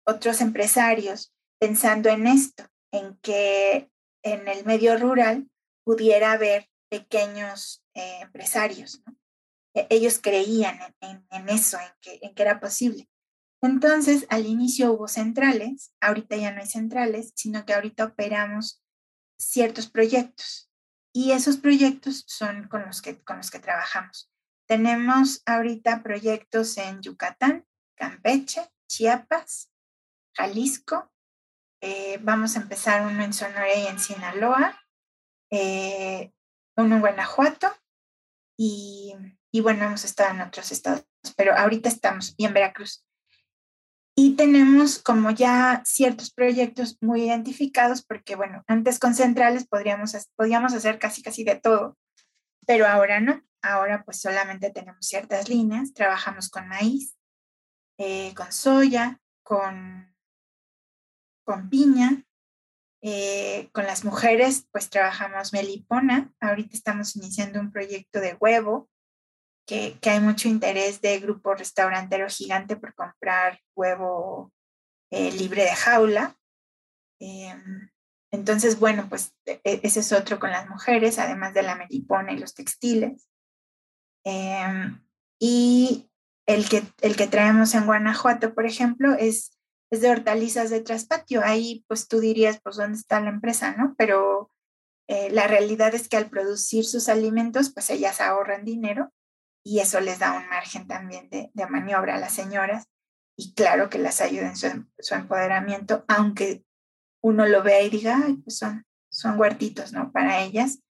[0.06, 3.90] otros empresarios pensando en esto, en que
[4.22, 5.48] en el medio rural
[5.84, 9.02] pudiera haber pequeños empresarios.
[9.06, 9.23] E,
[9.74, 13.08] ellos creían en, eso, en que, en que era posible.
[13.60, 18.82] Entonces, al inicio hubo centrales, ahorita ya no hay centrales, sino que ahorita operamos
[19.38, 20.70] ciertos proyectos
[21.16, 24.30] y esos proyectos son con los que, con los que trabajamos.
[24.66, 29.70] Tenemos ahorita proyectos en Yucatán, Campeche, Chiapas,
[30.34, 31.12] Jalisco.
[31.80, 34.80] Eh, vamos a empezar uno en Sonora y en Sinaloa,
[35.50, 36.32] eh,
[36.76, 37.68] uno en Guanajuato
[38.58, 39.14] y,
[39.54, 41.04] y bueno, hemos estado en otros estados,
[41.36, 43.06] pero ahorita estamos y en Veracruz.
[44.16, 50.74] Y tenemos como ya ciertos proyectos muy identificados, porque bueno, antes con centrales podríamos, podíamos
[50.74, 51.96] hacer casi casi de todo,
[52.66, 53.44] pero ahora no.
[53.62, 57.14] Ahora pues solamente tenemos ciertas líneas, trabajamos con maíz,
[57.96, 60.12] eh, con soya, con,
[61.44, 62.24] con piña,
[63.02, 68.90] eh, con las mujeres pues trabajamos melipona, ahorita estamos iniciando un proyecto de huevo,
[69.66, 74.52] que, hay mucho interés de grupo restaurantero gigante por comprar huevo
[75.10, 76.36] eh, libre de jaula.
[77.20, 77.90] Em,
[78.30, 82.32] entonces, bueno, pues e, e, ese es otro con las mujeres, además de la melipona
[82.32, 83.28] y los textiles.
[84.24, 85.02] Em,
[85.38, 86.10] y
[86.46, 89.58] el que, el que traemos en Guanajuato, por ejemplo, es,
[89.90, 91.42] es de hortalizas de traspatio.
[91.44, 93.94] Ahí, pues tú dirías, pues, ¿dónde está la empresa, no?
[93.96, 94.50] Pero
[95.08, 99.12] eh, la realidad es que al producir sus alimentos, pues ellas ahorran dinero
[99.64, 102.86] y eso les da un margen también de, maniobra a las señoras
[103.36, 106.64] y claro que las ayuda en su, empoderamiento, aunque
[107.22, 110.12] uno lo vea y diga, pues son, son huertitos, ¿no?
[110.12, 110.80] Para ellas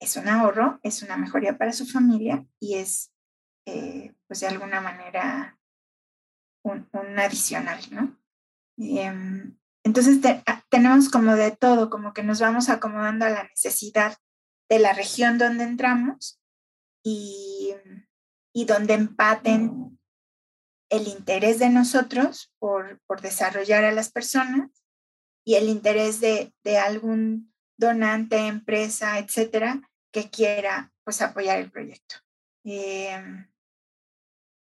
[0.00, 3.12] es un ahorro, es una mejoría para su familia y es,
[3.64, 5.58] eh, pues de alguna manera,
[6.64, 8.18] un, adicional, ¿no?
[8.76, 10.18] Em, entonces
[10.68, 14.18] tenemos como de todo, como que nos vamos acomodando a la necesidad
[14.68, 16.40] de la región donde entramos
[17.04, 17.72] y,
[18.56, 20.00] y donde empaten
[20.88, 24.70] el interés de nosotros por, por desarrollar a las personas
[25.44, 32.16] y el interés de, de, algún donante, empresa, etcétera, que quiera pues apoyar el proyecto.
[32.64, 33.46] Em,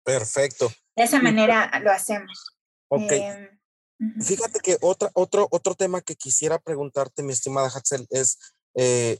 [0.05, 0.71] Perfecto.
[0.95, 2.55] De esa manera lo hacemos.
[2.87, 3.11] Ok.
[3.11, 3.59] Em,
[4.21, 8.39] Fíjate que otra, otro, otro tema que quisiera preguntarte, mi estimada Hatzel, es,
[8.75, 9.19] eh,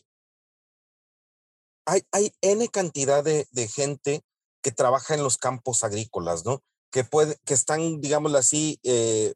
[1.86, 4.24] hay, hay N cantidad de, de gente
[4.64, 6.64] que trabaja en los campos agrícolas, ¿no?
[6.90, 9.36] Que, puede, que están, digámoslo así, eh,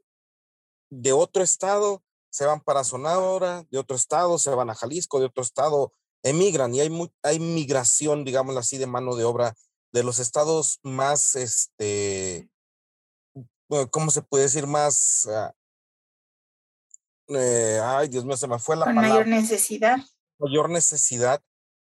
[0.89, 5.25] de otro estado, se van para Sonora, de otro estado, se van a Jalisco, de
[5.25, 9.55] otro estado, emigran y hay, hay migración, digámoslo así, de mano de obra
[9.91, 12.49] de los estados más, este,
[13.91, 14.67] ¿cómo se puede decir?
[14.67, 15.53] Más, ah,
[17.29, 19.97] eh, ay, Dios mío, se me fue la Con mayor necesidad.
[20.39, 21.41] Mayor necesidad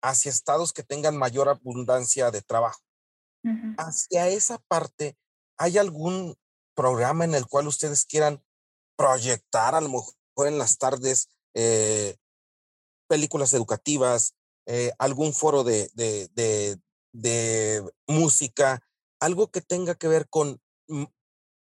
[0.01, 2.81] hacia estados que tengan mayor abundancia de trabajo.
[3.77, 5.17] Hacia esa parte,
[5.57, 6.35] ¿hay algún
[6.75, 8.43] programa en el cual ustedes quieran
[8.95, 12.17] proyectar a lo mejor en las tardes eh,
[13.07, 14.35] películas educativas,
[14.67, 16.79] eh, algún foro de, de,
[17.13, 18.81] de, música,
[19.19, 20.61] algo que tenga que ver con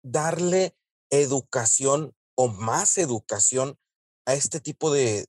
[0.03, 0.77] darle
[1.11, 3.79] educación o más educación
[4.27, 5.27] a este tipo de,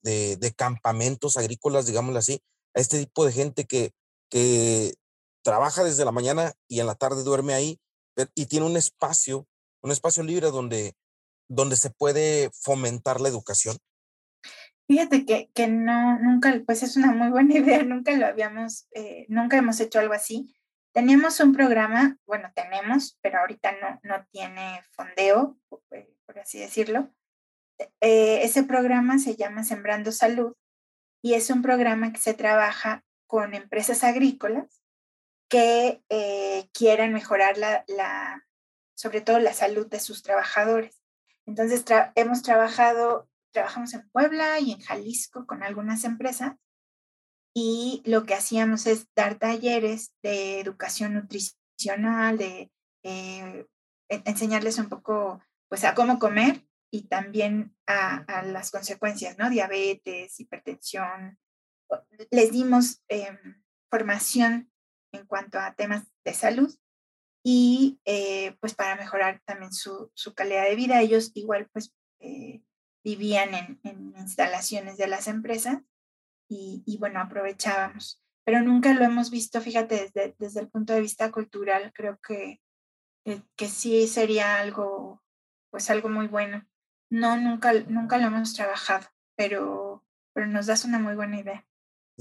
[0.56, 2.42] campamentos agrícolas, digámoslo así,
[2.76, 3.94] a este tipo de gente que,
[4.30, 4.96] que
[5.44, 7.80] trabaja desde la mañana y en la tarde duerme ahí
[8.36, 9.48] y tiene un espacio,
[9.82, 10.96] un espacio libre donde,
[11.48, 13.78] donde se puede fomentar la educación.
[14.88, 19.26] Fíjate que, que no, nunca, pues es una muy buena idea, nunca lo habíamos, eh,
[19.30, 20.54] nunca hemos hecho algo así.
[20.94, 27.10] Teníamos un programa, bueno, tenemos, pero ahorita no, no tiene fondeo, por así decirlo.
[28.02, 30.54] Eh, ese programa se llama Sembrando Salud
[31.24, 34.81] y es un programa que se trabaja con empresas agrícolas
[35.52, 38.48] que eh, quieran mejorar la, la,
[38.96, 41.04] sobre todo la salud de sus trabajadores.
[41.46, 41.84] Entonces,
[42.16, 46.54] hemos trabajado, trabajamos en Puebla y en Jalisco con algunas empresas
[47.54, 52.72] y lo que hacíamos es dar talleres de educación nutricional, de
[53.04, 53.68] eh,
[54.08, 59.50] enseñarles un poco pues a cómo comer y también a, las consecuencias, ¿no?
[59.50, 61.38] Diabetes, hipertensión.
[62.30, 64.71] Les dimos em, formación
[65.12, 66.74] en cuanto a temas de salud
[67.44, 71.02] y eh, pues para mejorar también su, calidad de vida.
[71.02, 72.62] Ellos igual pues eh,
[73.04, 75.82] vivían en, en, instalaciones de las empresas
[76.54, 78.22] y, bueno, aprovechábamos.
[78.44, 82.60] Pero nunca lo hemos visto, fíjate, desde, desde el punto de vista cultural, creo que,
[83.24, 85.24] que, sí sería algo,
[85.70, 86.68] pues algo muy bueno.
[87.10, 89.08] No, nunca, nunca lo hemos trabajado,
[89.38, 90.04] pero,
[90.34, 91.66] pero nos das una muy buena idea.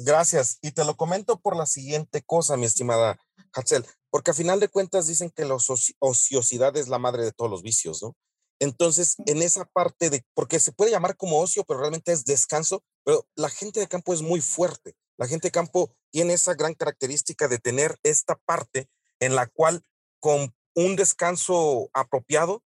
[0.02, 0.58] Gracias.
[0.62, 3.18] Y te lo comento por la siguiente cosa, mi estimada
[3.52, 5.58] Hatzel, porque a final de cuentas dicen que la
[5.98, 8.16] ociosidad es la madre de todos los vicios, ¿no?
[8.60, 12.82] Entonces, en esa parte de, porque se puede llamar como ocio, pero realmente es descanso,
[13.04, 14.94] pero la gente de campo es muy fuerte.
[15.18, 18.88] La gente de campo tiene esa gran característica de tener esta parte
[19.18, 19.82] en la cual
[20.18, 22.62] con un descanso apropiado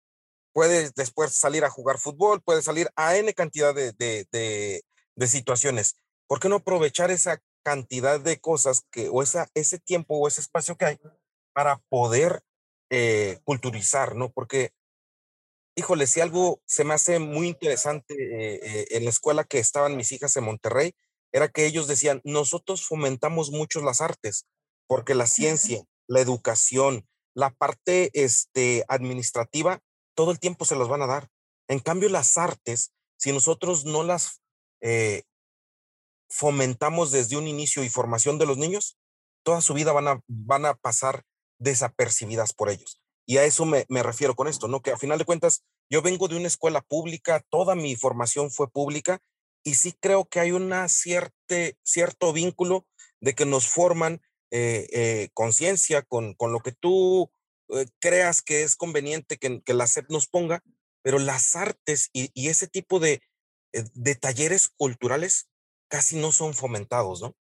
[0.52, 5.96] puede después salir a jugar fútbol, puede salir a N cantidad de, de, de, situaciones.
[6.30, 10.40] ¿Por qué no aprovechar esa cantidad de cosas que, o esa, ese tiempo o ese
[10.40, 10.98] espacio que hay
[11.52, 12.42] para poder
[12.88, 14.30] eh, culturizar, ¿no?
[14.30, 14.70] Porque
[15.74, 19.96] híjole, si algo se me hace muy interesante eh, eh, en la escuela que estaban
[19.96, 20.92] mis hijas en Monterrey,
[21.32, 24.46] era que ellos decían, nosotros fomentamos mucho las artes,
[24.86, 29.80] porque la ciencia, la educación, la parte este, administrativa,
[30.14, 31.28] todo el tiempo se las van a dar.
[31.68, 34.42] En cambio, las artes, si nosotros no las
[34.82, 35.22] eh,
[36.30, 38.96] fomentamos desde un inicio y formación de los niños,
[39.42, 41.24] toda su vida van a, van a pasar
[41.58, 43.00] desapercibidas por ellos.
[43.26, 44.80] Y a eso me, refiero con esto, ¿no?
[44.80, 48.70] Que a final de cuentas, yo vengo de una escuela pública, toda mi formación fue
[48.70, 49.20] pública
[49.62, 50.52] y sí creo que hay
[50.88, 52.86] cierte, cierto vínculo
[53.20, 57.30] de que nos forman eh, eh, conciencia con, con, lo que tú
[57.68, 60.64] eh, creas que es conveniente que, que, la SEP nos ponga,
[61.02, 63.22] pero las artes y, y ese tipo de,
[63.72, 65.49] de talleres culturales
[65.91, 67.36] casi no son fomentados, ¿no?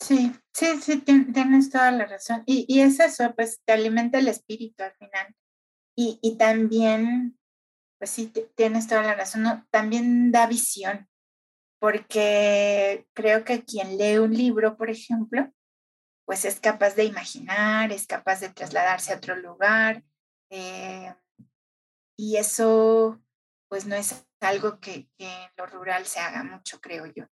[0.00, 2.42] Sí, sí, sí, tienes toda la razón.
[2.46, 5.34] Y, y es eso, pues te alimenta el espíritu al final.
[5.96, 7.38] Y, y también,
[7.98, 11.08] pues sí, tienes toda la razón, también da visión,
[11.78, 15.52] porque creo que quien lee un libro, por ejemplo,
[16.26, 20.02] pues es capaz de imaginar, es capaz de trasladarse a otro lugar.
[20.50, 21.14] Eh,
[22.16, 23.20] y eso,
[23.68, 27.24] pues no es algo que, en lo rural se haga mucho, creo yo,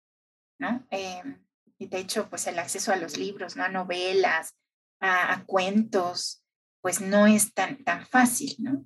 [0.60, 0.88] ¿no?
[0.90, 1.46] Em,
[1.78, 3.64] y de hecho, pues el acceso a los libros, ¿no?
[3.64, 4.56] A novelas,
[5.00, 6.44] a, cuentos,
[6.82, 8.86] pues no es tan, tan fácil, ¿no?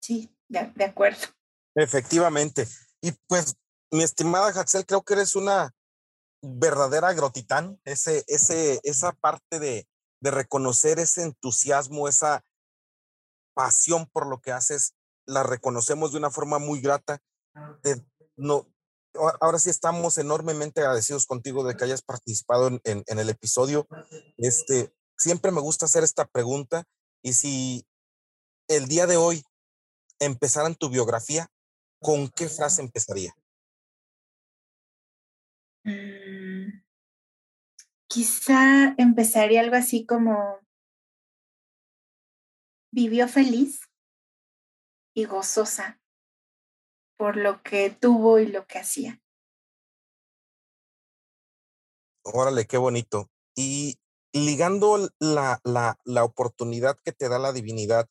[0.00, 1.26] Sí, de, acuerdo.
[1.74, 2.66] Efectivamente.
[3.00, 3.56] Y pues,
[3.90, 5.74] mi estimada Haxel, creo que eres una
[6.42, 9.88] verdadera agrotitán, ese, ese, esa parte de,
[10.20, 12.44] de reconocer ese entusiasmo, esa
[13.54, 14.94] pasión por lo que haces,
[15.26, 17.20] la reconocemos de una forma muy grata.
[17.82, 18.04] De,
[18.36, 18.66] no,
[19.40, 23.86] ahora sí estamos enormemente agradecidos contigo de que hayas participado en, el episodio.
[24.36, 26.84] Este, siempre me gusta hacer esta pregunta
[27.22, 27.86] y si
[28.68, 29.42] el día de hoy
[30.20, 31.48] empezaran tu biografía,
[32.00, 33.34] ¿con qué frase empezaría?
[35.84, 36.82] Mm,
[38.08, 40.60] quizá empezaría algo así como
[42.92, 43.80] vivió feliz
[45.16, 45.98] y gozosa
[47.16, 49.22] por lo que tuvo y lo que hacía.
[52.22, 53.30] Órale, qué bonito.
[53.56, 53.98] Y
[54.34, 58.06] ligando la, la, la oportunidad que te da la divinidad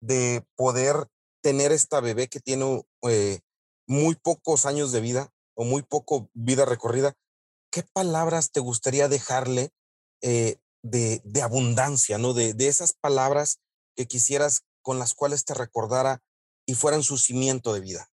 [0.00, 1.08] de poder
[1.42, 3.40] tener esta bebé que tiene eh,
[3.88, 7.14] muy pocos años de vida o muy poco vida recorrida,
[7.72, 9.70] ¿qué palabras te gustaría dejarle
[10.22, 12.32] eh, de, de, abundancia, ¿no?
[12.32, 13.58] De, de, esas palabras
[13.96, 16.22] que quisieras con las cuales te recordara
[16.66, 18.10] y fueran su cimiento de vida.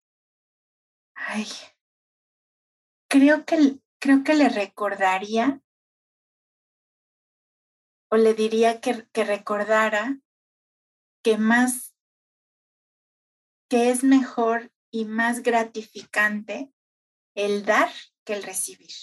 [1.15, 1.47] Ay,
[3.09, 5.61] creo que, creo que le recordaría
[8.09, 10.19] o le diría que, recordara
[11.23, 11.93] que más,
[13.69, 16.71] que es mejor y más gratificante
[17.35, 17.91] el dar
[18.25, 18.93] que el recibir.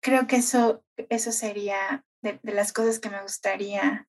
[0.00, 4.08] creo que eso, eso sería de, las cosas que me gustaría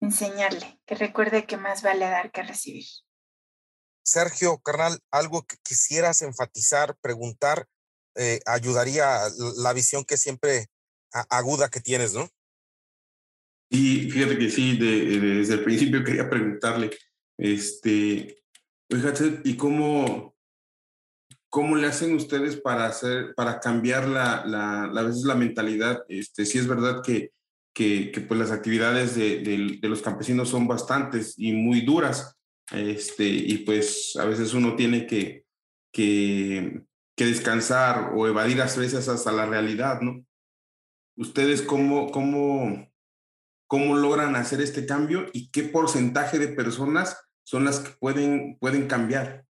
[0.00, 2.86] enseñarle, que recuerde que más vale dar que recibir.
[4.04, 7.66] Sergio, carnal, algo que quisieras enfatizar, preguntar,
[8.16, 9.20] eh, ayudaría
[9.58, 10.66] la visión que siempre
[11.30, 12.28] aguda que tienes, ¿no?
[13.70, 16.90] Y fíjate que sí, desde el principio quería preguntarle,
[17.36, 18.42] este,
[18.90, 20.34] fíjate, ¿y cómo,
[21.50, 26.02] cómo le hacen ustedes para hacer, para cambiar la, la, a veces la mentalidad?
[26.08, 27.32] Este, sí es verdad que,
[27.78, 32.36] que, pues las actividades de, de, de, los campesinos son bastantes y muy duras,
[32.72, 35.44] este, y pues a veces uno tiene que,
[35.92, 36.82] que,
[37.16, 40.26] que descansar o evadir a veces hasta la realidad, ¿no?
[41.16, 42.90] ¿Ustedes cómo, cómo,
[43.68, 48.88] cómo logran hacer este cambio y qué porcentaje de personas son las que pueden, pueden
[48.88, 49.44] cambiar?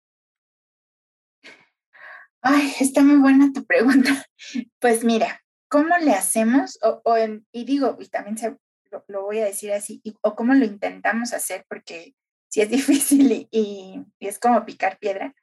[2.41, 4.25] Ay, está muy buena tu pregunta.
[4.79, 6.79] Pues mira, ¿cómo le hacemos?
[6.81, 7.01] O,
[7.51, 8.59] y digo, y también
[9.07, 12.15] lo, voy a decir así, o cómo lo intentamos hacer, porque
[12.49, 15.35] sí es difícil y, y es como picar piedra.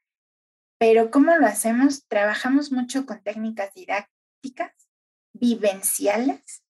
[0.78, 2.06] Pero ¿cómo lo hacemos?
[2.08, 4.72] Trabajamos mucho con técnicas didácticas
[5.32, 6.62] vivenciales,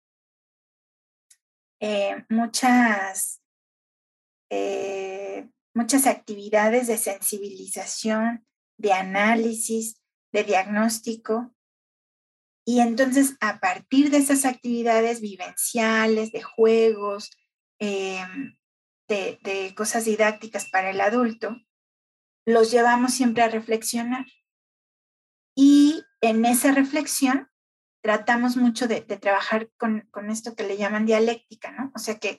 [1.81, 3.43] eh, muchas,
[4.51, 8.47] eh, muchas actividades de sensibilización,
[8.79, 10.01] de análisis,
[10.33, 11.55] de diagnóstico.
[12.65, 17.31] Y entonces, a partir de esas actividades vivenciales, de juegos,
[17.79, 18.57] em,
[19.09, 21.57] de, de cosas didácticas para el adulto,
[22.47, 24.27] los llevamos siempre a reflexionar.
[25.55, 27.49] Y en esa reflexión
[28.03, 31.93] tratamos mucho de, trabajar con, esto que le llaman dialéctica, ¿no?
[31.95, 32.39] O sea, que,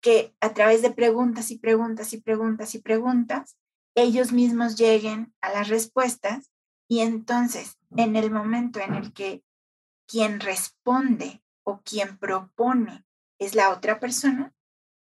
[0.00, 3.58] que a través de preguntas y preguntas y preguntas y preguntas,
[3.94, 6.50] ellos mismos lleguen a las respuestas
[6.88, 9.44] y entonces en el momento en el que
[10.12, 13.06] quien responde o quien propone
[13.38, 14.54] es la otra persona,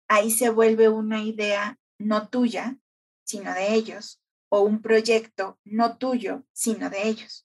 [0.08, 2.78] ahí se vuelve una idea no tuya,
[3.24, 7.44] sino de ellos, o un proyecto no tuyo, sino de ellos.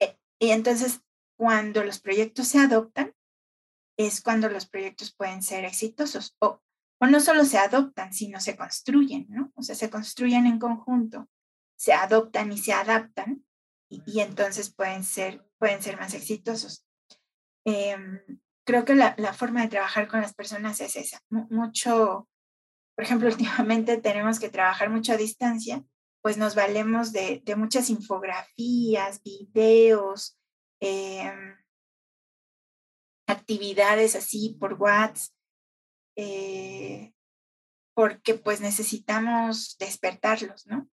[0.00, 1.00] E, y entonces
[1.36, 3.14] cuando los proyectos se adoptan,
[3.96, 6.34] es cuando los proyectos pueden ser exitosos.
[6.40, 6.60] O,
[6.98, 9.52] o no solo se adoptan, sino se construyen, ¿no?
[9.54, 11.28] O sea, se construyen en conjunto,
[11.76, 13.46] se adoptan y se adaptan,
[13.88, 16.85] y, entonces pueden ser, pueden ser más exitosos.
[17.66, 18.20] Em,
[18.64, 21.20] creo que la, la, forma de trabajar con las personas es esa.
[21.28, 22.28] mucho,
[22.94, 23.28] por ejemplo,
[23.68, 25.84] últimamente tenemos que trabajar mucho a distancia,
[26.22, 30.36] pues nos valemos de, de muchas infografías, videos,
[30.80, 31.56] Em,
[33.26, 35.32] actividades así por WhatsApp,
[36.16, 37.12] eh,
[37.94, 40.88] porque pues necesitamos despertarlos, ¿no?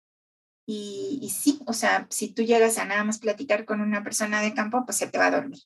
[0.68, 4.42] Y, y, sí, o sea, si tú llegas a nada más platicar con una persona
[4.42, 5.60] de campo, pues se te va a dormir.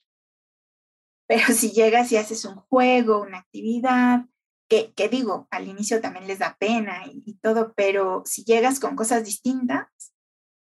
[1.28, 4.26] Pero si llegas y haces un juego, una actividad,
[4.68, 8.96] que, que digo, al inicio también les da pena y todo, pero si llegas con
[8.96, 9.88] cosas distintas,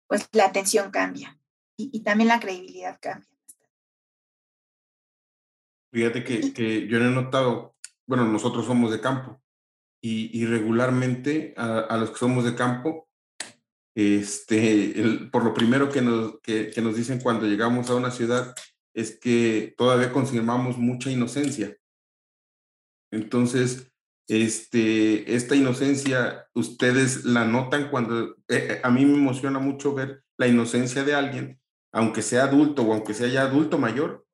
[0.06, 1.38] pues la atención cambia
[1.76, 3.28] y, y también la credibilidad cambia.
[5.92, 7.74] Fíjate que, que yo no he notado,
[8.06, 9.42] bueno, nosotros somos de campo
[10.00, 13.08] y, y regularmente a, a, los que somos de campo,
[13.94, 18.10] este, el, por lo primero que nos, que, que nos dicen cuando llegamos a una
[18.10, 18.54] ciudad
[18.94, 21.76] es que todavía conservamos mucha inocencia.
[23.10, 23.92] Entonces,
[24.28, 30.46] este, esta inocencia, ustedes la notan cuando, eh, a mí me emociona mucho ver la
[30.46, 31.60] inocencia de alguien,
[31.92, 34.24] aunque sea adulto o aunque sea ya adulto mayor,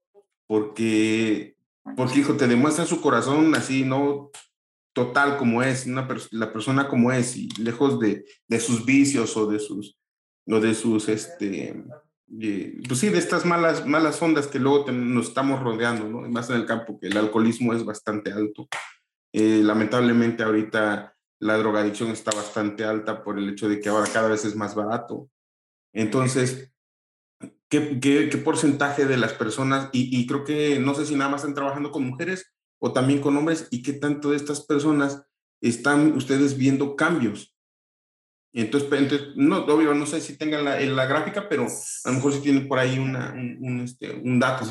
[0.47, 1.57] porque,
[1.97, 4.31] porque hijo, te demuestra su corazón así, ¿no?
[4.93, 9.47] Total como es, una la persona como es, y lejos de, de sus vicios o
[9.47, 9.99] de sus,
[10.47, 11.85] o de sus, este,
[12.29, 16.29] pues sí, de estas malas, malas ondas que luego nos estamos rodeando, ¿no?
[16.29, 18.69] Más en el campo, que el alcoholismo es bastante alto.
[19.33, 24.29] Eh, lamentablemente ahorita la drogadicción está bastante alta por el hecho de que ahora cada
[24.29, 25.31] vez es más barato.
[25.93, 26.73] Entonces,
[27.69, 31.55] ¿Qué, qué, porcentaje de las personas, y, creo que no sé si nada más están
[31.55, 35.27] trabajando con mujeres o también con hombres, y qué tanto de estas personas
[35.61, 37.55] están ustedes viendo cambios?
[38.53, 42.33] Entonces, entonces no, obvio, no sé si tengan la, la, gráfica, pero a lo mejor
[42.33, 44.67] si tienen por ahí una, un, este, un dato.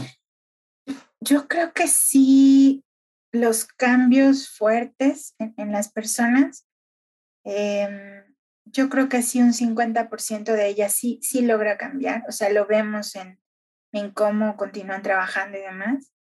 [1.20, 2.84] Yo creo que sí,
[3.32, 6.68] los cambios fuertes en, en las personas
[7.50, 8.26] eh,
[8.66, 12.66] yo creo que sí un 50% de ellas sí, sí logra cambiar, o sea, lo
[12.66, 13.40] vemos en,
[13.94, 16.12] en cómo continúan trabajando y demás.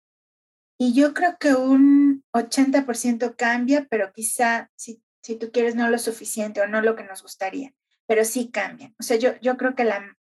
[0.80, 5.97] Y yo creo que un 80% cambia, pero quizá, si, si tú quieres, no lo
[5.97, 7.73] suficiente o no lo que nos gustaría,
[8.05, 8.95] pero sí cambian.
[8.97, 10.17] O sea, yo, yo creo que la,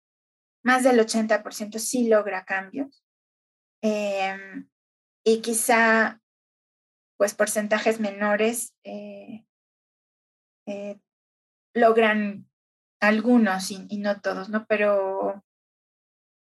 [0.64, 3.04] más del 80% sí logra cambios.
[3.82, 4.68] Em,
[5.24, 6.20] y quizá,
[7.16, 9.46] pues, porcentajes menores eh,
[10.66, 10.98] eh,
[11.72, 12.50] logran
[13.00, 14.66] algunos y, no todos, ¿no?
[14.66, 15.44] Pero,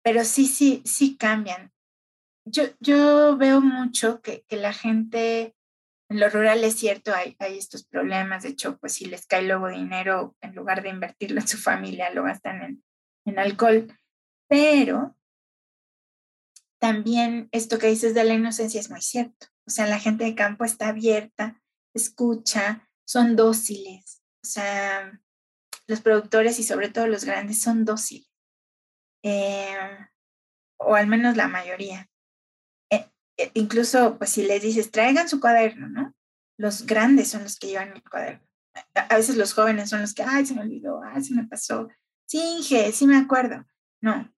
[0.02, 1.72] pero sí, sí, sí cambian.
[2.44, 5.54] Yo, yo veo mucho que, que la gente
[6.10, 8.42] en lo rural es cierto, hay, estos problemas.
[8.42, 12.10] De hecho, pues si les cae luego dinero, en lugar de invertirlo en su familia,
[12.10, 12.84] lo gastan en,
[13.24, 13.96] en alcohol.
[14.48, 15.16] Pero
[16.80, 19.46] también esto que dices de la inocencia es muy cierto.
[19.68, 21.62] O sea, la gente de campo está abierta,
[21.94, 24.20] escucha, son dóciles.
[24.42, 25.16] O sea,
[25.86, 28.28] los productores y sobre todo los grandes son dóciles.
[29.22, 29.76] Eh,
[30.76, 32.09] o al menos la mayoría.
[33.40, 36.14] E, incluso, pues si les dices, traigan su cuaderno, ¿no?
[36.58, 38.46] Los grandes son los que llevan el cuaderno.
[38.94, 41.88] A, veces los jóvenes son los que, ay, se me olvidó, ay, se me pasó.
[42.28, 43.64] Sí, Inge, sí me acuerdo.
[44.02, 44.30] No,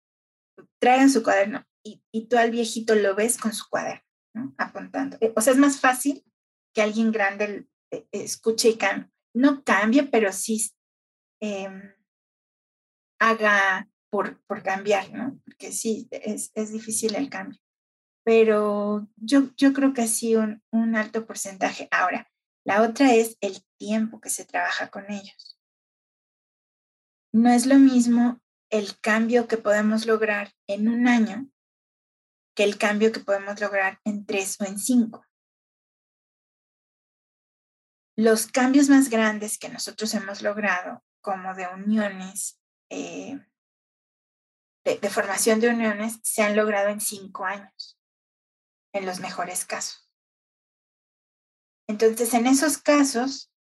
[0.81, 4.55] traigan su cuaderno y, y tú al viejito lo ves con su cuaderno, ¿no?
[4.57, 5.17] Apuntando.
[5.21, 6.25] Eh, o sea, es más fácil
[6.73, 9.11] que alguien grande eh, escuche y cambie.
[9.35, 10.71] No cambie, pero sí
[11.41, 11.93] em,
[13.19, 15.41] haga por, por cambiar, ¿no?
[15.45, 17.62] Porque sí, es, es difícil el cambio
[18.25, 21.89] pero yo, yo creo que sí un, un alto porcentaje.
[21.91, 22.31] Ahora,
[22.65, 25.59] la otra es el tiempo que se trabaja con ellos.
[27.33, 31.49] No es lo mismo el cambio que podemos lograr en un año
[32.55, 35.27] que el cambio que podemos lograr en tres o en cinco.
[38.15, 42.61] Los cambios más grandes que nosotros hemos logrado, como de uniones,
[42.91, 43.41] eh,
[44.85, 47.99] de, de formación de uniones, se han logrado en cinco años
[48.93, 50.09] en los mejores casos.
[51.89, 53.53] Entonces, en esos casos,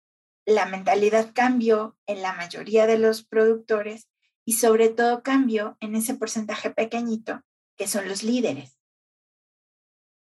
[0.45, 4.09] la mentalidad cambió en la mayoría de los productores
[4.45, 7.43] y sobre todo cambió en ese porcentaje pequeñito
[7.77, 8.77] que son los líderes.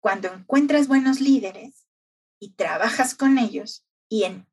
[0.02, 1.88] Cuando encuentras buenos líderes
[2.39, 4.48] y trabajas con ellos y en,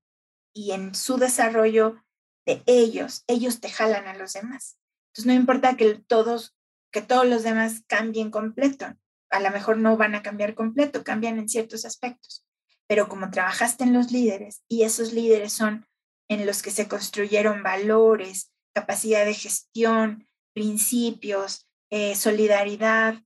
[0.52, 2.02] y en su desarrollo
[2.46, 4.78] de ellos, ellos te jalan a los demás.
[5.08, 6.56] Entonces no importa que todos,
[6.90, 8.96] que todos los demás cambien completo,
[9.34, 12.46] a lo mejor no van a cambiar completo, cambian en ciertos aspectos,
[12.86, 15.88] pero como trabajaste en los líderes y esos líderes son
[16.28, 23.16] en los que se construyeron valores, capacidad de gestión, principios, eh, solidaridad,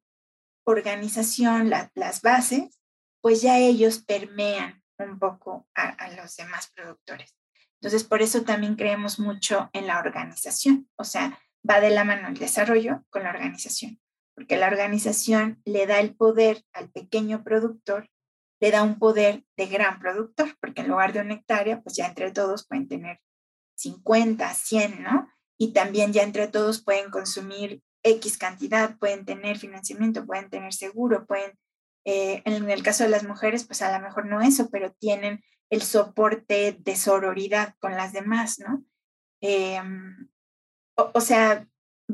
[0.64, 2.80] organización, las bases,
[3.20, 7.36] pues ya ellos permean un poco a los demás productores.
[7.80, 11.38] Entonces, por eso también creemos mucho en la organización, o sea,
[11.68, 14.00] va de la mano el desarrollo con la organización
[14.38, 18.08] porque la organización le da el poder al pequeño productor,
[18.60, 22.06] le da un poder de gran productor, porque en lugar de una hectárea, pues ya
[22.06, 23.18] entre todos pueden tener
[23.74, 25.28] 50, 100, ¿no?
[25.58, 31.26] Y también ya entre todos pueden consumir X cantidad, pueden tener financiamiento, pueden tener seguro,
[31.26, 31.58] pueden,
[32.04, 35.42] eh, en el caso de las mujeres, pues a lo mejor no eso, pero tienen
[35.68, 38.84] el soporte de sororidad con las demás, ¿no?
[39.40, 40.30] Em,
[40.94, 41.66] o, sea,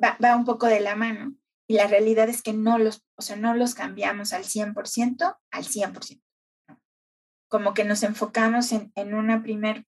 [0.02, 1.36] va, va un poco de la mano.
[1.66, 5.64] Y la realidad es que no los, o sea, no los cambiamos al 100%, al
[5.64, 6.22] 100%.
[7.48, 9.86] Como que nos enfocamos en, en una primer,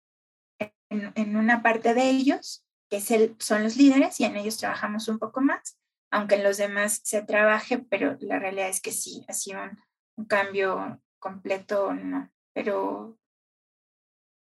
[0.58, 4.56] en, en, una parte de ellos, que es el, son los líderes, y en ellos
[4.56, 5.78] trabajamos un poco más,
[6.10, 9.78] aunque en los demás se trabaje, pero la realidad es que sí, ha sido un,
[10.16, 12.30] un cambio completo, no.
[12.54, 13.18] Pero,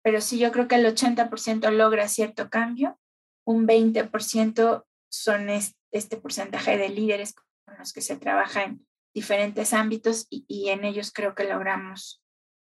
[0.03, 2.99] pero sí, yo creo que el 80% logra cierto cambio,
[3.47, 5.51] un 20% son
[5.93, 11.13] este porcentaje de líderes con los que se trabaja en diferentes ámbitos y, en ellos
[11.13, 12.23] creo que logramos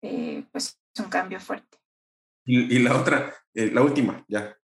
[0.02, 1.78] eh, pues un cambio fuerte.
[2.46, 4.56] Y, la otra, eh, la última, ya.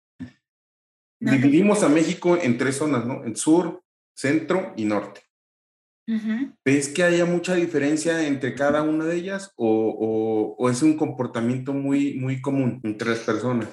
[1.21, 3.25] Dividimos a México en tres zonas, ¿no?
[3.25, 3.83] En sur,
[4.15, 5.23] centro y norte.
[6.65, 11.73] ¿Ves que haya mucha diferencia entre cada una de ellas o, o, es un comportamiento
[11.73, 13.69] muy, muy común entre las personas?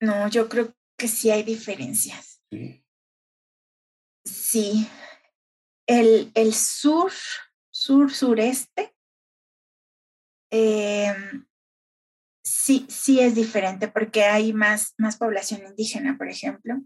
[0.00, 2.42] no, yo creo que sí hay diferencias.
[2.50, 2.83] Sí.
[4.54, 4.88] Sí,
[5.88, 7.10] el, el sur,
[7.72, 8.94] sur, sureste,
[10.52, 11.44] em,
[12.46, 16.80] sí, sí es diferente porque hay más, más población indígena, por ejemplo.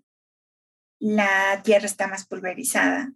[0.98, 3.12] La tierra está más pulverizada.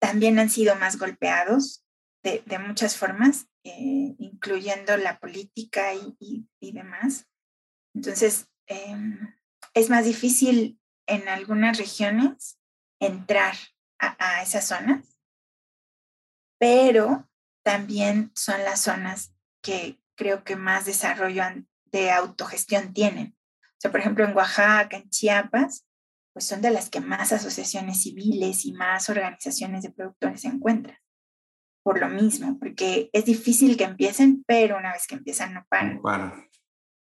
[0.00, 1.86] También han sido más golpeados
[2.24, 7.28] de, de muchas formas, eh, incluyendo la política y, y, demás.
[7.94, 8.96] Entonces, eh,
[9.74, 12.58] es más difícil en algunas regiones
[13.00, 13.54] entrar
[13.98, 15.16] a, esas zonas,
[16.58, 17.28] pero
[17.62, 21.42] también son las zonas que creo que más desarrollo
[21.86, 23.36] de autogestión tienen.
[23.62, 25.86] O sea, por ejemplo, en Oaxaca, en Chiapas,
[26.34, 30.98] pues son de las que más asociaciones civiles y más organizaciones de productores se encuentran.
[31.82, 36.02] Por lo mismo, porque es difícil que empiecen, pero una vez que empiezan no paran.
[36.02, 36.34] Para.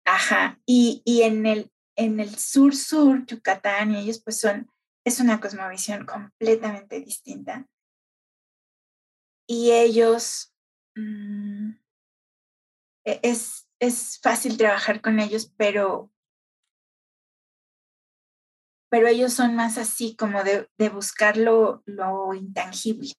[0.05, 1.73] Ajá, y, y en el,
[2.05, 4.71] en el sur-sur, Yucatán, y ellos pues son,
[5.05, 7.67] es una cosmovisión completamente distinta.
[9.47, 10.55] Y ellos,
[10.95, 11.71] mm,
[13.05, 16.11] e, es, es fácil trabajar con ellos, pero,
[18.91, 23.13] pero ellos son más así como de, de buscar lo, lo intangible.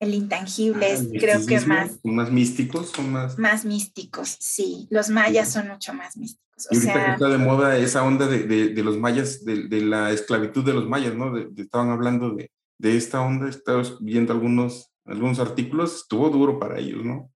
[0.00, 3.38] El intangible Ah, es creo que más, más místicos, son más...
[3.38, 4.86] más místicos, sí.
[4.90, 6.66] Los mayas son mucho más místicos.
[6.70, 9.44] O Y ahorita que sea, está de moda esa onda de, de, de los mayas,
[9.44, 11.36] de, de, la esclavitud de los mayas, ¿no?
[11.56, 17.04] Estaban hablando de, de esta onda, estaba viendo algunos, algunos artículos, estuvo duro para ellos,
[17.04, 17.32] ¿no?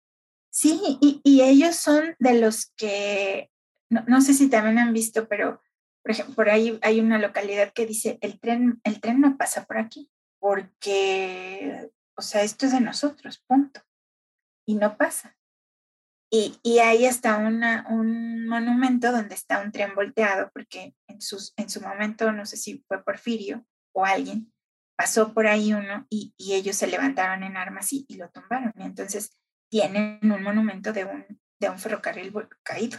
[0.50, 3.50] Sí, y, y ellos son de los que,
[3.90, 5.60] no, no, sé si también han visto, pero
[6.02, 9.66] por ejemplo, por ahí hay una localidad que dice, el tren, el tren no pasa
[9.66, 13.80] por aquí, porque, o sea, esto es de nosotros, punto.
[14.66, 15.36] Y no pasa.
[16.30, 21.54] Y, y ahí está una, un monumento donde está un tren volteado, porque en, sus,
[21.56, 23.64] en su momento, no sé si fue Porfirio
[23.94, 24.52] o alguien,
[24.96, 28.72] pasó por ahí uno y, y ellos se levantaron en armas y, y lo tumbaron.
[28.76, 29.38] Y entonces
[29.70, 31.24] tienen un monumento de un,
[31.60, 32.32] de un ferrocarril
[32.64, 32.98] caído.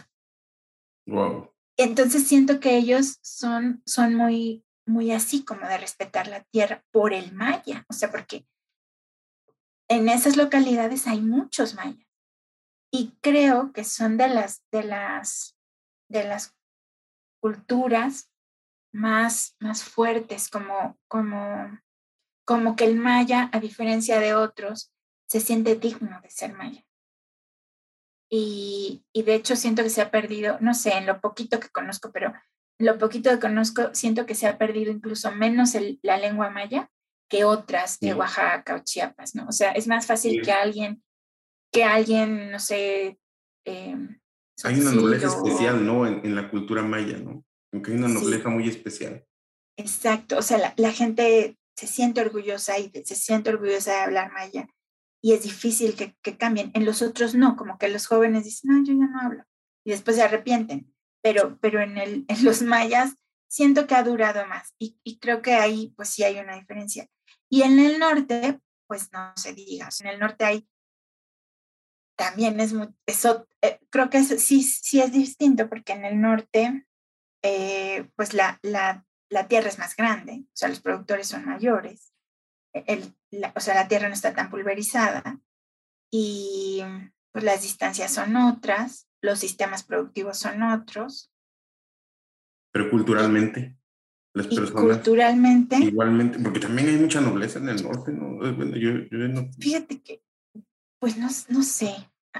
[1.06, 1.52] Wow.
[1.76, 7.12] Entonces siento que ellos son, son muy, muy así como de respetar la tierra por
[7.12, 8.46] el maya, o sea, porque
[9.90, 12.06] en esas localidades hay muchos mayas
[12.92, 15.56] y creo que son de las, de las,
[16.08, 16.56] de las
[17.42, 18.32] culturas
[18.92, 21.80] más, más fuertes, como, como,
[22.46, 24.92] como que el maya, a diferencia de otros,
[25.28, 26.84] se siente digno de ser maya.
[28.32, 31.68] Y, y, de hecho siento que se ha perdido, no sé, en lo poquito que
[31.68, 32.32] conozco, pero
[32.78, 36.90] lo poquito que conozco, siento que se ha perdido incluso menos la lengua maya
[37.30, 39.46] que otras de Oaxaca o Chiapas, ¿no?
[39.46, 40.40] O sea, es más fácil sí.
[40.42, 41.02] que alguien,
[41.72, 43.18] que alguien, no sé...
[43.64, 43.96] Eh,
[44.64, 46.06] hay una nobleza o, especial, ¿no?
[46.06, 47.44] En, en, la cultura maya, ¿no?
[47.72, 48.50] Aunque hay una nobleza sí.
[48.50, 49.24] muy especial.
[49.78, 54.32] Exacto, o sea, la, la gente se siente orgullosa y se siente orgullosa de hablar
[54.32, 54.68] maya
[55.22, 56.70] y es difícil que, que, cambien.
[56.74, 59.44] En los otros no, como que los jóvenes dicen, no, yo ya no hablo,
[59.84, 60.92] y después se arrepienten.
[61.22, 63.14] Pero, pero en, el, en los mayas
[63.48, 67.08] siento que ha durado más y, y, creo que ahí pues sí hay una diferencia.
[67.50, 70.68] Y en el norte, pues no se diga, en el norte hay,
[72.16, 76.86] también es muy, eso, eh, creo que sí, sí es distinto porque en el norte,
[77.42, 82.10] eh, pues la, la, la tierra es más grande, o sea, los productores son mayores
[82.72, 85.40] el, la, o sea, la tierra no está tan pulverizada
[86.10, 86.82] y
[87.32, 91.32] pues las distancias son otras, los sistemas productivos son otros.
[92.72, 93.76] Pero culturalmente,
[94.34, 94.96] las y personas.
[94.96, 95.76] Culturalmente.
[95.76, 98.36] Igualmente, porque también hay mucha nobleza en el norte, ¿no?
[98.36, 99.50] Bueno, yo, yo no...
[99.58, 100.22] Fíjate que,
[100.98, 101.94] pues no, no sé,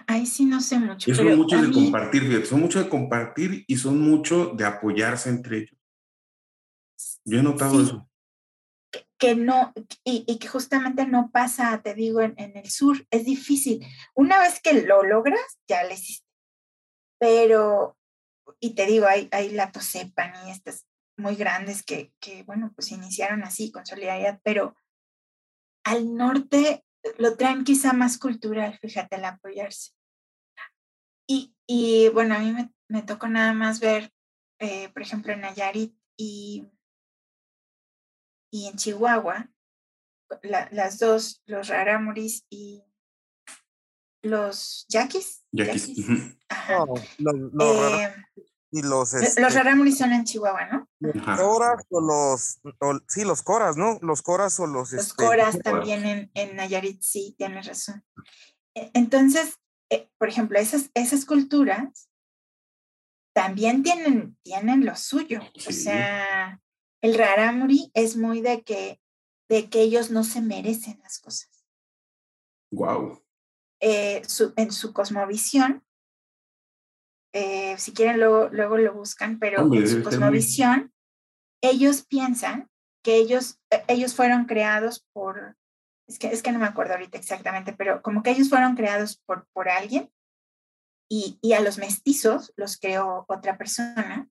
[0.06, 1.10] ahí sí no sé mucho.
[1.10, 1.74] Y son muchos de mí...
[1.74, 5.78] compartir, fíjate, son muchos de compartir y son mucho de apoyarse entre ellos.
[7.24, 7.86] Yo he notado sí.
[7.86, 8.10] eso
[9.20, 9.72] que no,
[10.02, 13.86] y, y, que justamente no pasa, te digo, en, en, el sur, es difícil.
[14.14, 16.26] Una vez que lo logras, ya lo hiciste.
[17.20, 17.98] Pero,
[18.60, 20.86] y te digo, hay, hay la Tosepan y estas
[21.20, 24.76] muy grandes que, que, bueno, pues iniciaron así, con solidaridad, pero
[25.84, 26.84] al norte
[27.18, 29.92] lo traen quizá más cultural, fíjate, el apoyarse.
[31.28, 34.12] Y, y bueno, a mí me, me tocó nada más ver,
[34.58, 36.66] eh, por ejemplo, en Nayarit y
[38.50, 39.48] y en Chihuahua,
[40.42, 42.82] la, las dos, los rarámuris y
[44.22, 45.44] los yaquis.
[45.52, 45.86] Yaquis.
[45.88, 46.36] yaquis.
[46.48, 46.82] Ajá.
[46.82, 48.14] Oh, los, los, eh,
[48.72, 50.88] y los, este, los rarámuris son en Chihuahua, ¿no?
[51.00, 53.98] Los coras o los, o, sí, los coras, ¿no?
[54.00, 54.92] Los coras o los...
[54.92, 58.04] Los este, coras también en, en Nayarit, sí, tienes razón.
[58.74, 59.58] Entonces,
[59.90, 62.08] eh, por ejemplo, esas, esas culturas
[63.34, 65.40] también tienen, tienen lo suyo.
[65.56, 65.68] Sí.
[65.68, 66.60] O sea,
[67.02, 69.00] el rarámuri es muy de que,
[69.48, 71.64] de que ellos no se merecen las cosas.
[72.70, 73.20] Wow.
[73.80, 75.84] Eh, su, en su cosmovisión,
[77.32, 81.70] eh, si quieren luego, luego lo buscan, pero Hombre, en su cosmovisión, muy...
[81.70, 82.68] ellos piensan
[83.02, 85.56] que ellos, ellos fueron creados por,
[86.08, 89.22] es que, es que no me acuerdo ahorita exactamente, pero como que ellos fueron creados
[89.26, 90.10] por, por alguien
[91.08, 94.28] y, y a los mestizos los creó otra persona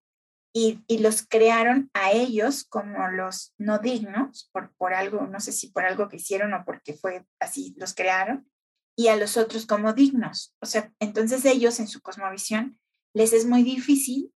[0.53, 5.51] y, y, los crearon a ellos como los no dignos, por, por algo, no sé
[5.51, 8.49] si por algo que hicieron o porque fue así, los crearon,
[8.97, 10.55] y a los otros como dignos.
[10.59, 12.79] O sea, entonces ellos en su cosmovisión
[13.13, 14.31] les es muy difícil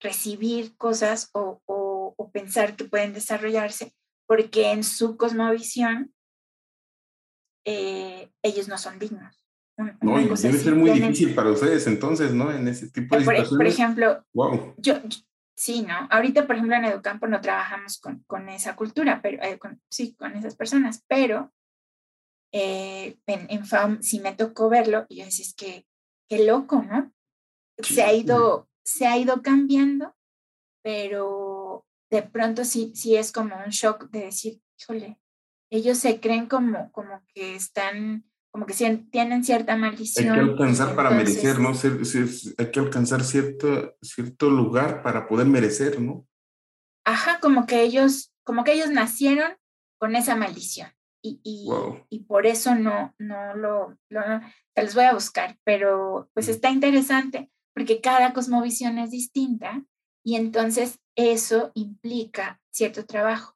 [0.00, 3.94] recibir cosas o, o, o, pensar que pueden desarrollarse,
[4.26, 6.14] porque en su cosmovisión
[7.64, 9.44] eh, ellos no son dignos.
[9.76, 12.52] no, debe ser muy difícil para ustedes entonces, ¿no?
[12.52, 13.56] En ese tipo de situaciones.
[13.56, 14.24] Por ejemplo,
[14.76, 15.00] yo,
[15.56, 16.06] sí, ¿no?
[16.10, 19.58] Ahorita, por ejemplo, en Educampo no trabajamos con, con esa cultura, pero eh,
[19.90, 21.52] sí, con esas personas, pero
[22.52, 25.86] eh, en, en FAUM sí me tocó verlo y yo decía, es que,
[26.28, 27.12] qué loco, ¿no?
[27.82, 30.14] Se ha ido, se ha ido cambiando,
[30.82, 35.20] pero de pronto sí, sí es como un shock de decir, híjole,
[35.70, 38.74] ellos se creen como, como que están, como que
[39.10, 40.30] tienen cierta maldición.
[40.30, 41.72] Hay que alcanzar para merecer, ¿no?
[42.58, 46.26] hay que alcanzar cierto, cierto lugar para poder merecer, ¿no?
[47.04, 49.52] Ajá, como que ellos, como que ellos nacieron
[49.98, 50.90] con esa maldición
[51.22, 51.68] y, y,
[52.10, 54.20] y por eso no, no lo, lo,
[54.74, 59.84] te los voy a buscar, pero pues está interesante porque cada cosmovisión es distinta
[60.24, 63.54] y entonces eso implica cierto trabajo.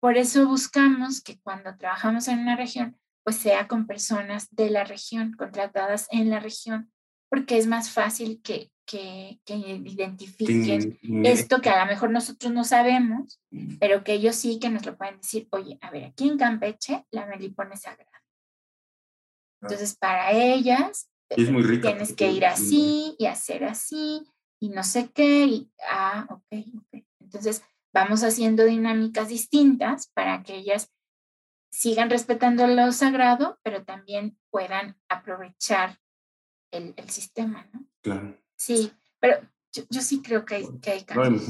[0.00, 4.84] Por eso buscamos que cuando trabajamos en una región, pues sea con personas de la
[4.84, 6.90] región, contratadas en la región,
[7.28, 12.64] porque es más fácil que, que, que identifiquen esto que a lo mejor nosotros no
[12.64, 13.76] sabemos, mm.
[13.78, 17.04] pero que ellos sí que nos lo pueden decir, oye, a ver, aquí en Campeche
[17.10, 18.24] la melipona es sagrada.
[19.60, 21.88] Entonces, para ellas, es muy rica.
[21.88, 24.22] tienes que ir así y hacer así
[24.60, 25.44] y no sé qué.
[25.46, 27.04] Y, ah, ok, ok.
[27.20, 27.62] Entonces,
[27.92, 30.92] vamos haciendo dinámicas distintas para que ellas
[31.72, 35.98] sigan respetando lo sagrado, pero también puedan aprovechar
[36.72, 37.86] el, el sistema, ¿no?
[38.02, 38.36] Claro.
[38.56, 39.40] Sí, pero
[39.72, 41.48] yo, yo sí creo que hay, que hay cambios.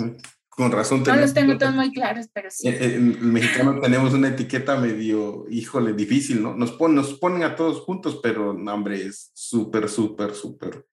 [0.51, 1.03] Con razón.
[1.07, 2.69] No los tengo todos muy claros, pero sí.
[2.69, 6.55] En, el mexicano tenemos una etiqueta medio, híjole, difícil, ¿no?
[6.55, 10.87] Nos, ponen, nos ponen a todos juntos, pero, no, hombre, es súper, súper, súper,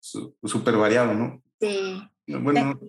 [0.00, 1.42] súper variado, ¿no?
[1.60, 2.02] Sí.
[2.28, 2.80] Bueno,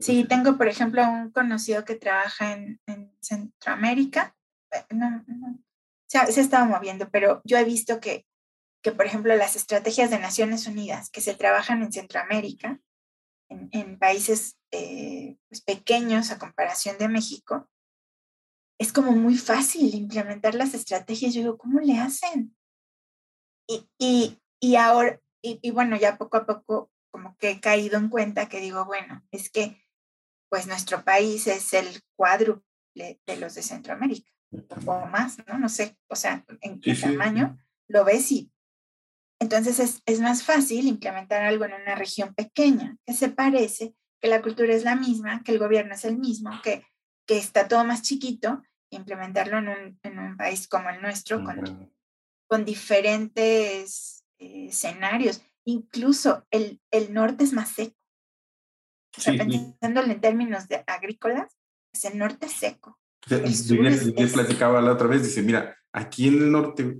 [0.00, 4.34] sí, tengo, por ejemplo, un conocido que trabaja en, en Centroamérica.
[4.72, 5.58] Eh, no, no,
[6.08, 8.26] se ha, se ha estado moviendo, pero yo he visto que,
[8.82, 12.80] que, por ejemplo, las estrategias de Naciones Unidas que se trabajan en Centroamérica,
[13.48, 17.68] en, en países eh, pues pequeños a comparación de México,
[18.78, 21.32] es como muy fácil implementar las estrategias.
[21.34, 22.56] Yo digo, ¿cómo le hacen?
[23.68, 27.96] Y, y, y ahora, y, y, bueno, ya poco a poco como que he caído
[27.96, 29.82] en cuenta que digo, bueno, es que
[30.48, 34.30] pues nuestro país es el cuádruple de los de Centroamérica,
[34.86, 35.58] o más, ¿no?
[35.58, 38.52] No sé, o sea, en qué tamaño lo ves y
[39.38, 44.28] entonces es, es, más fácil implementar algo en una región pequeña, que se parece, que
[44.28, 46.84] la cultura es la misma, que el gobierno es el mismo, que,
[47.26, 51.92] que está todo más chiquito, implementarlo en un, en un país como el nuestro, con,
[52.48, 55.42] con diferentes eh, escenarios.
[55.64, 57.96] Incluso el, el norte es más seco.
[59.18, 61.56] O sea, pensándolo en términos de agrícolas,
[61.90, 62.98] pues el norte es seco.
[63.28, 66.96] yo, platicaba la otra vez, dice, mira, aquí en el norte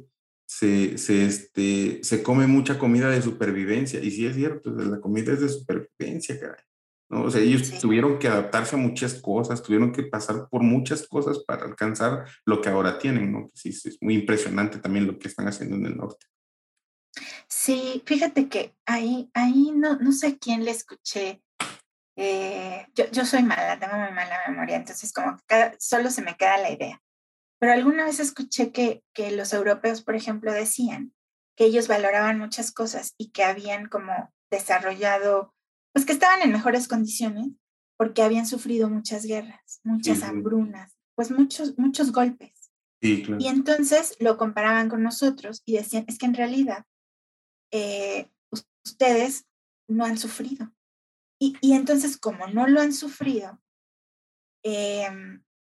[0.46, 4.00] se, se, este, se come mucha comida de supervivencia.
[4.00, 6.64] Y sí es cierto, la comida es de supervivencia, caray.
[7.08, 7.24] ¿no?
[7.24, 11.40] O sea, ellos tuvieron que adaptarse a muchas cosas, tuvieron que pasar por muchas cosas
[11.46, 13.48] para alcanzar lo que ahora tienen, ¿no?
[13.54, 16.26] Sí, es muy impresionante también lo que están haciendo en el norte.
[17.48, 21.42] Sí, fíjate que ahí, ahí no, no sé quién le escuché.
[22.16, 26.36] Eh, yo, yo soy mala, tengo muy mala memoria, entonces como que solo se me
[26.36, 27.00] queda la idea.
[27.58, 31.14] Pero alguna vez escuché que, que los europeos, por ejemplo, decían
[31.56, 35.54] que ellos valoraban muchas cosas y que habían como desarrollado,
[35.92, 37.48] pues que estaban en mejores condiciones
[37.96, 42.52] porque habían sufrido muchas guerras, muchas hambrunas, pues muchos, muchos golpes.
[43.00, 46.84] Y entonces lo comparaban con nosotros y decían, es que en realidad
[47.70, 48.30] eh,
[48.84, 49.46] ustedes
[49.88, 50.72] no han sufrido.
[51.38, 53.60] Y, y, entonces, como no lo han sufrido,
[54.64, 55.06] eh,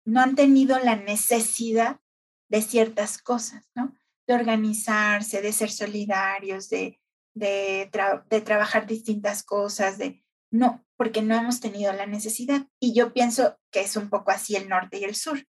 [0.06, 2.00] no han tenido la necesidad
[2.48, 3.94] de ciertas cosas, ¿no?
[4.26, 7.00] De organizarse, de ser solidarios, de,
[7.34, 7.90] de,
[8.30, 10.24] de trabajar distintas cosas, de...
[10.50, 12.66] No, porque no hemos tenido la necesidad.
[12.80, 15.44] Y yo pienso que es un poco así el norte y el sur.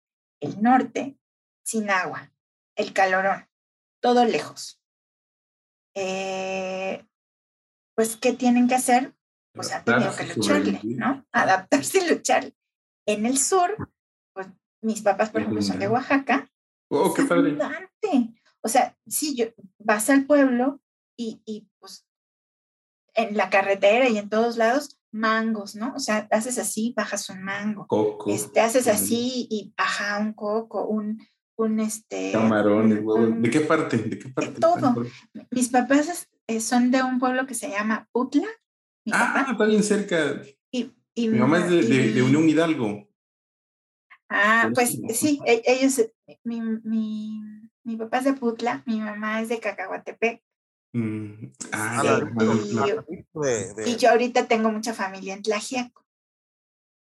[0.41, 1.19] El norte,
[1.65, 2.33] sin agua,
[2.77, 3.49] el calorón,
[4.01, 4.83] todo lejos.
[5.95, 7.07] Eh,
[7.95, 9.15] pues, ¿qué tienen que hacer?
[9.55, 11.27] Pues han tenido que lucharle, ¿no?
[11.33, 12.53] Adaptarse y luchar.
[13.07, 13.77] En el sur,
[14.83, 16.51] mis papás, por ejemplo, son de Oaxaca.
[16.89, 17.57] ¡Oh, qué padre!
[18.61, 19.47] O sea, sí, yo,
[19.79, 20.81] vas al pueblo
[21.17, 22.07] y, y pues
[23.15, 25.95] en la carretera y en todos lados, mangos, ¿no?
[25.95, 27.87] O sea, haces así, bajas un mango.
[27.87, 28.31] Coco.
[28.31, 31.21] Este, haces así y baja un coco, un,
[31.57, 32.33] un este...
[32.33, 33.03] Camarones,
[33.41, 33.99] ¿De qué parte?
[33.99, 34.61] ¿De qué parte?
[34.61, 35.05] todo.
[35.51, 38.49] Mis papás eh, son de un pueblo que se llama Utla.
[39.13, 40.43] ah, está bien cerca.
[41.15, 43.09] Y mi mamá es de, Unión Hidalgo.
[44.35, 46.01] Ah, pues sí, e, ellos,
[46.43, 47.41] mi, mi,
[47.85, 50.43] mi, papá es de Putla, mi mamá es de Cacahuatepec.
[50.95, 52.21] Mm, ah,
[53.85, 56.07] y, yo ahorita tengo mucha familia en Tlajiaco.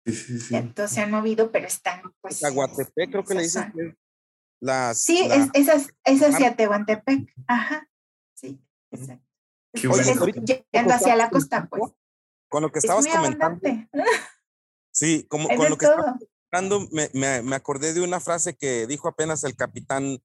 [0.07, 0.57] Sí, sí, sí.
[0.57, 2.41] Entonces se han movido, pero están pues.
[2.41, 3.95] Cacahuatepec, creo que le dicen que
[4.61, 5.03] las.
[5.03, 7.31] Sí, es, es, es hacia Tehuantepec.
[7.47, 7.89] Ajá.
[8.35, 8.59] Sí,
[8.91, 9.27] exacto.
[9.75, 10.95] Qué bueno.
[10.95, 11.93] hacia la costa, pues.
[12.49, 13.61] Con lo que estabas comentando.
[14.91, 16.17] Sí, como con lo que estabas
[16.51, 20.19] comentando, me, me, me, acordé de una frase que dijo apenas el capitán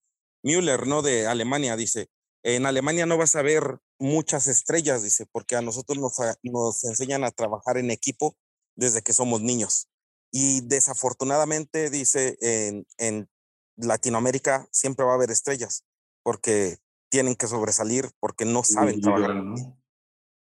[0.43, 1.01] Müller, ¿no?
[1.01, 2.07] De Alemania, dice,
[2.43, 6.13] en Alemania no vas a ver muchas estrellas, dice, porque a nosotros nos,
[6.43, 8.35] nos enseñan a trabajar en equipo
[8.75, 9.87] desde que somos niños.
[10.31, 13.29] Y desafortunadamente, dice, en, en
[13.77, 15.85] Latinoamérica siempre va a haber estrellas,
[16.23, 16.77] porque
[17.09, 19.35] tienen que sobresalir, porque no saben trabajar.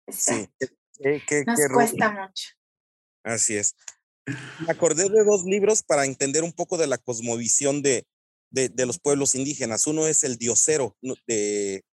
[0.09, 0.49] Sí,
[1.47, 2.49] nos cuesta mucho.
[3.23, 3.75] Así es.
[4.27, 8.07] Me acordé de dos libros para entender un poco de la cosmovisión de,
[8.51, 9.87] de, los pueblos indígenas.
[9.87, 10.97] Uno es El Diosero,
[11.27, 11.85] de,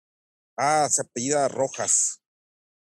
[0.57, 2.21] ah, se apellida Rojas.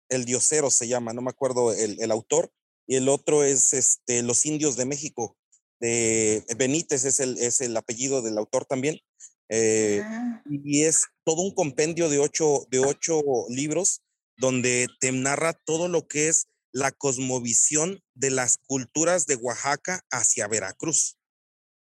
[0.08, 2.52] El Diosero se llama, no me acuerdo el, el autor.
[2.86, 5.36] Y el otro es este, Los Indios de México,
[5.80, 9.00] de Benítez, es el, es el apellido del autor también.
[9.48, 10.42] Eh, ah.
[10.48, 14.02] Y es todo un compendio de ocho, de ocho libros
[14.36, 20.48] donde te narra todo lo que es la cosmovisión de las culturas de Oaxaca hacia
[20.48, 21.18] Veracruz.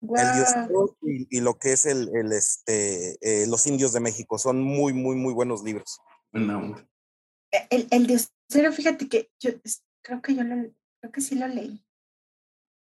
[0.01, 4.37] El y, lo que es el, el este, eh, los indios de México.
[4.37, 5.99] Son muy, muy, muy buenos libros.
[6.31, 9.51] E, el, el Diosero, fíjate que yo
[10.01, 10.55] creo que yo lo,
[10.99, 11.83] creo que sí lo leí,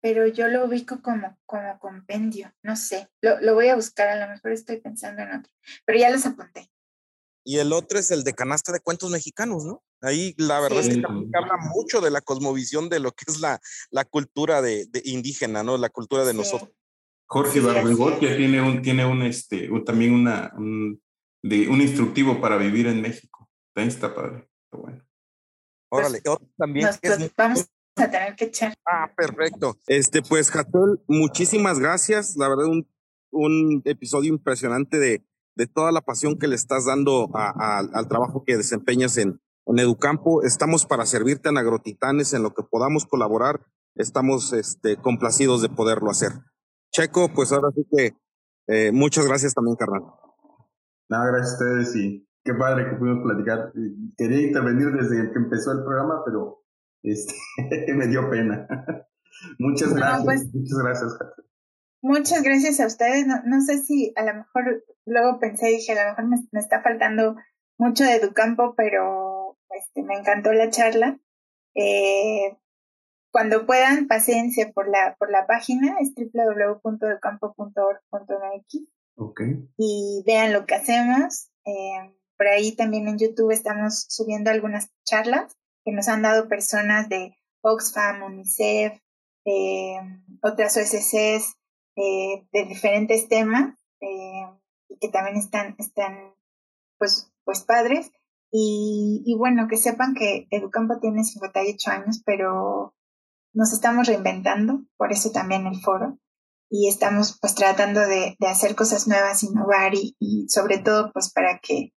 [0.00, 4.26] pero yo lo ubico como, como compendio, no sé, lo, lo voy a buscar, a
[4.26, 5.52] lo mejor estoy pensando en otro,
[5.84, 6.70] pero ya los apunté
[7.46, 9.84] y el otro es el de canasta de cuentos mexicanos, ¿no?
[10.02, 13.60] Ahí la verdad es que habla mucho de la cosmovisión de lo que es la,
[13.90, 15.78] la cultura de, indígena, ¿no?
[15.78, 16.72] La cultura de nosotros.
[17.28, 17.60] Jorge
[18.18, 21.00] que tiene un, tiene un, este, también una, un,
[21.40, 23.48] de, un instructivo para vivir en México.
[23.72, 25.06] También está padre, bueno.
[25.88, 26.88] Órale, pues, también
[27.36, 28.74] vamos a tener que echar.
[28.84, 29.78] Ah, perfecto.
[29.86, 32.36] Este, pues, Jatel, muchísimas gracias.
[32.36, 32.88] La verdad, un,
[33.30, 35.24] un episodio impresionante de,
[35.56, 40.42] de toda la pasión que le estás dando al trabajo que desempeñas en, en Educampo.
[40.42, 43.66] Estamos para servirte en Agrotitanes, en lo que podamos colaborar.
[43.94, 46.32] Estamos este, complacidos de poderlo hacer.
[46.92, 48.16] Checo, pues ahora sí que
[48.68, 50.02] eh, muchas gracias también, carnal.
[51.08, 53.72] Nada, gracias a ustedes y qué padre que pudimos platicar.
[54.16, 56.64] Quería intervenir desde que empezó el programa, pero
[57.02, 57.34] este,
[57.94, 58.66] me dio pena.
[59.58, 60.24] muchas gracias.
[60.24, 61.18] Pues muchas gracias,
[62.02, 63.26] Muchas gracias a ustedes.
[63.26, 67.36] No, sé si a lo mejor luego pensé, dije, a lo mejor me, está faltando
[67.78, 71.18] mucho de Educampo, pero este, me encantó la charla.
[71.74, 72.58] Eh,
[73.30, 78.80] cuando puedan, paciencia por la, por la página, es www.educampo.org.mx.
[79.18, 79.66] Okay.
[79.78, 81.50] Y vean lo que hacemos.
[81.64, 87.08] Eh, por ahí también en YouTube estamos subiendo algunas charlas que nos han dado personas
[87.08, 89.00] de Oxfam, UNICEF,
[89.44, 89.98] eh,
[90.42, 91.56] otras OSCs,
[91.96, 94.46] eh, de diferentes temas eh,
[94.88, 96.34] y que también están, están
[96.98, 98.10] pues, pues padres.
[98.50, 102.94] Y, y, bueno, que sepan que Educampo tiene 58 años, pero
[103.52, 106.18] nos estamos reinventando, por eso también el foro.
[106.68, 111.32] Y estamos pues tratando de, de hacer cosas nuevas, innovar y, y, sobre todo pues
[111.32, 111.92] para que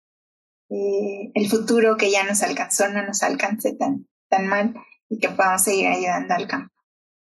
[0.70, 4.76] eh, el futuro que ya nos alcanzó no nos alcance tan, tan mal
[5.10, 6.74] y que podamos seguir ayudando al campo.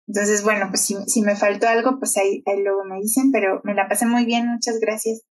[0.07, 3.61] Entonces, bueno, pues si, si me faltó algo, pues ahí, ahí, luego me dicen, pero
[3.65, 5.23] me la pasé muy bien, muchas gracias.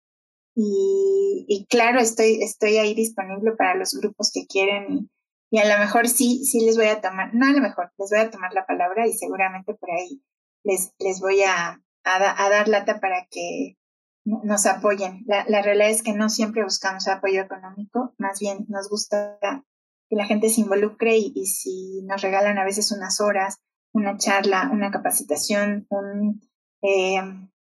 [0.55, 5.09] Y, y claro, estoy, estoy ahí disponible para los grupos que quieren y,
[5.49, 8.09] y a lo mejor sí, sí les voy a tomar, no a lo mejor, les
[8.09, 10.21] voy a tomar la palabra y seguramente por ahí
[10.63, 13.77] les, les voy a, a, a dar lata para que
[14.25, 15.23] nos apoyen.
[15.25, 19.39] La, la realidad es que no siempre buscamos apoyo económico, más bien nos gusta
[20.09, 23.57] que la gente se involucre y, y si nos regalan a veces unas horas
[23.93, 26.41] una charla, una capacitación, un,
[26.81, 27.21] eh,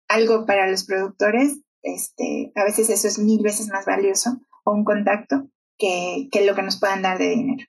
[0.09, 4.85] algo para los productores, este, a veces eso es mil veces más valioso, o un
[4.85, 7.65] contacto, que, que lo que nos puedan dar de dinero.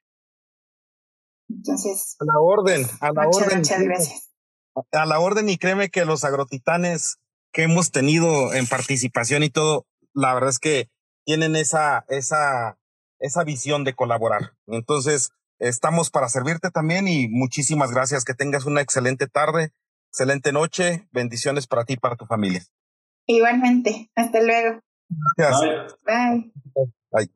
[1.49, 2.15] Entonces.
[2.19, 3.59] A la orden, a la orden.
[3.59, 4.31] Muchas gracias.
[4.91, 7.17] A la orden y créeme que los agrotitanes
[7.53, 10.89] que hemos tenido en participación y todo, la verdad es que
[11.23, 12.79] tienen esa, esa,
[13.19, 14.53] esa visión de colaborar.
[14.67, 18.25] Entonces, Estamos para servirte también y muchísimas gracias.
[18.25, 19.71] Que tengas una excelente tarde,
[20.11, 21.07] excelente noche.
[21.11, 22.63] Bendiciones para ti y para tu familia.
[23.25, 24.09] Igualmente.
[24.15, 24.81] Hasta luego.
[25.37, 25.95] Gracias.
[26.05, 26.51] Bye.
[27.11, 27.29] Bye.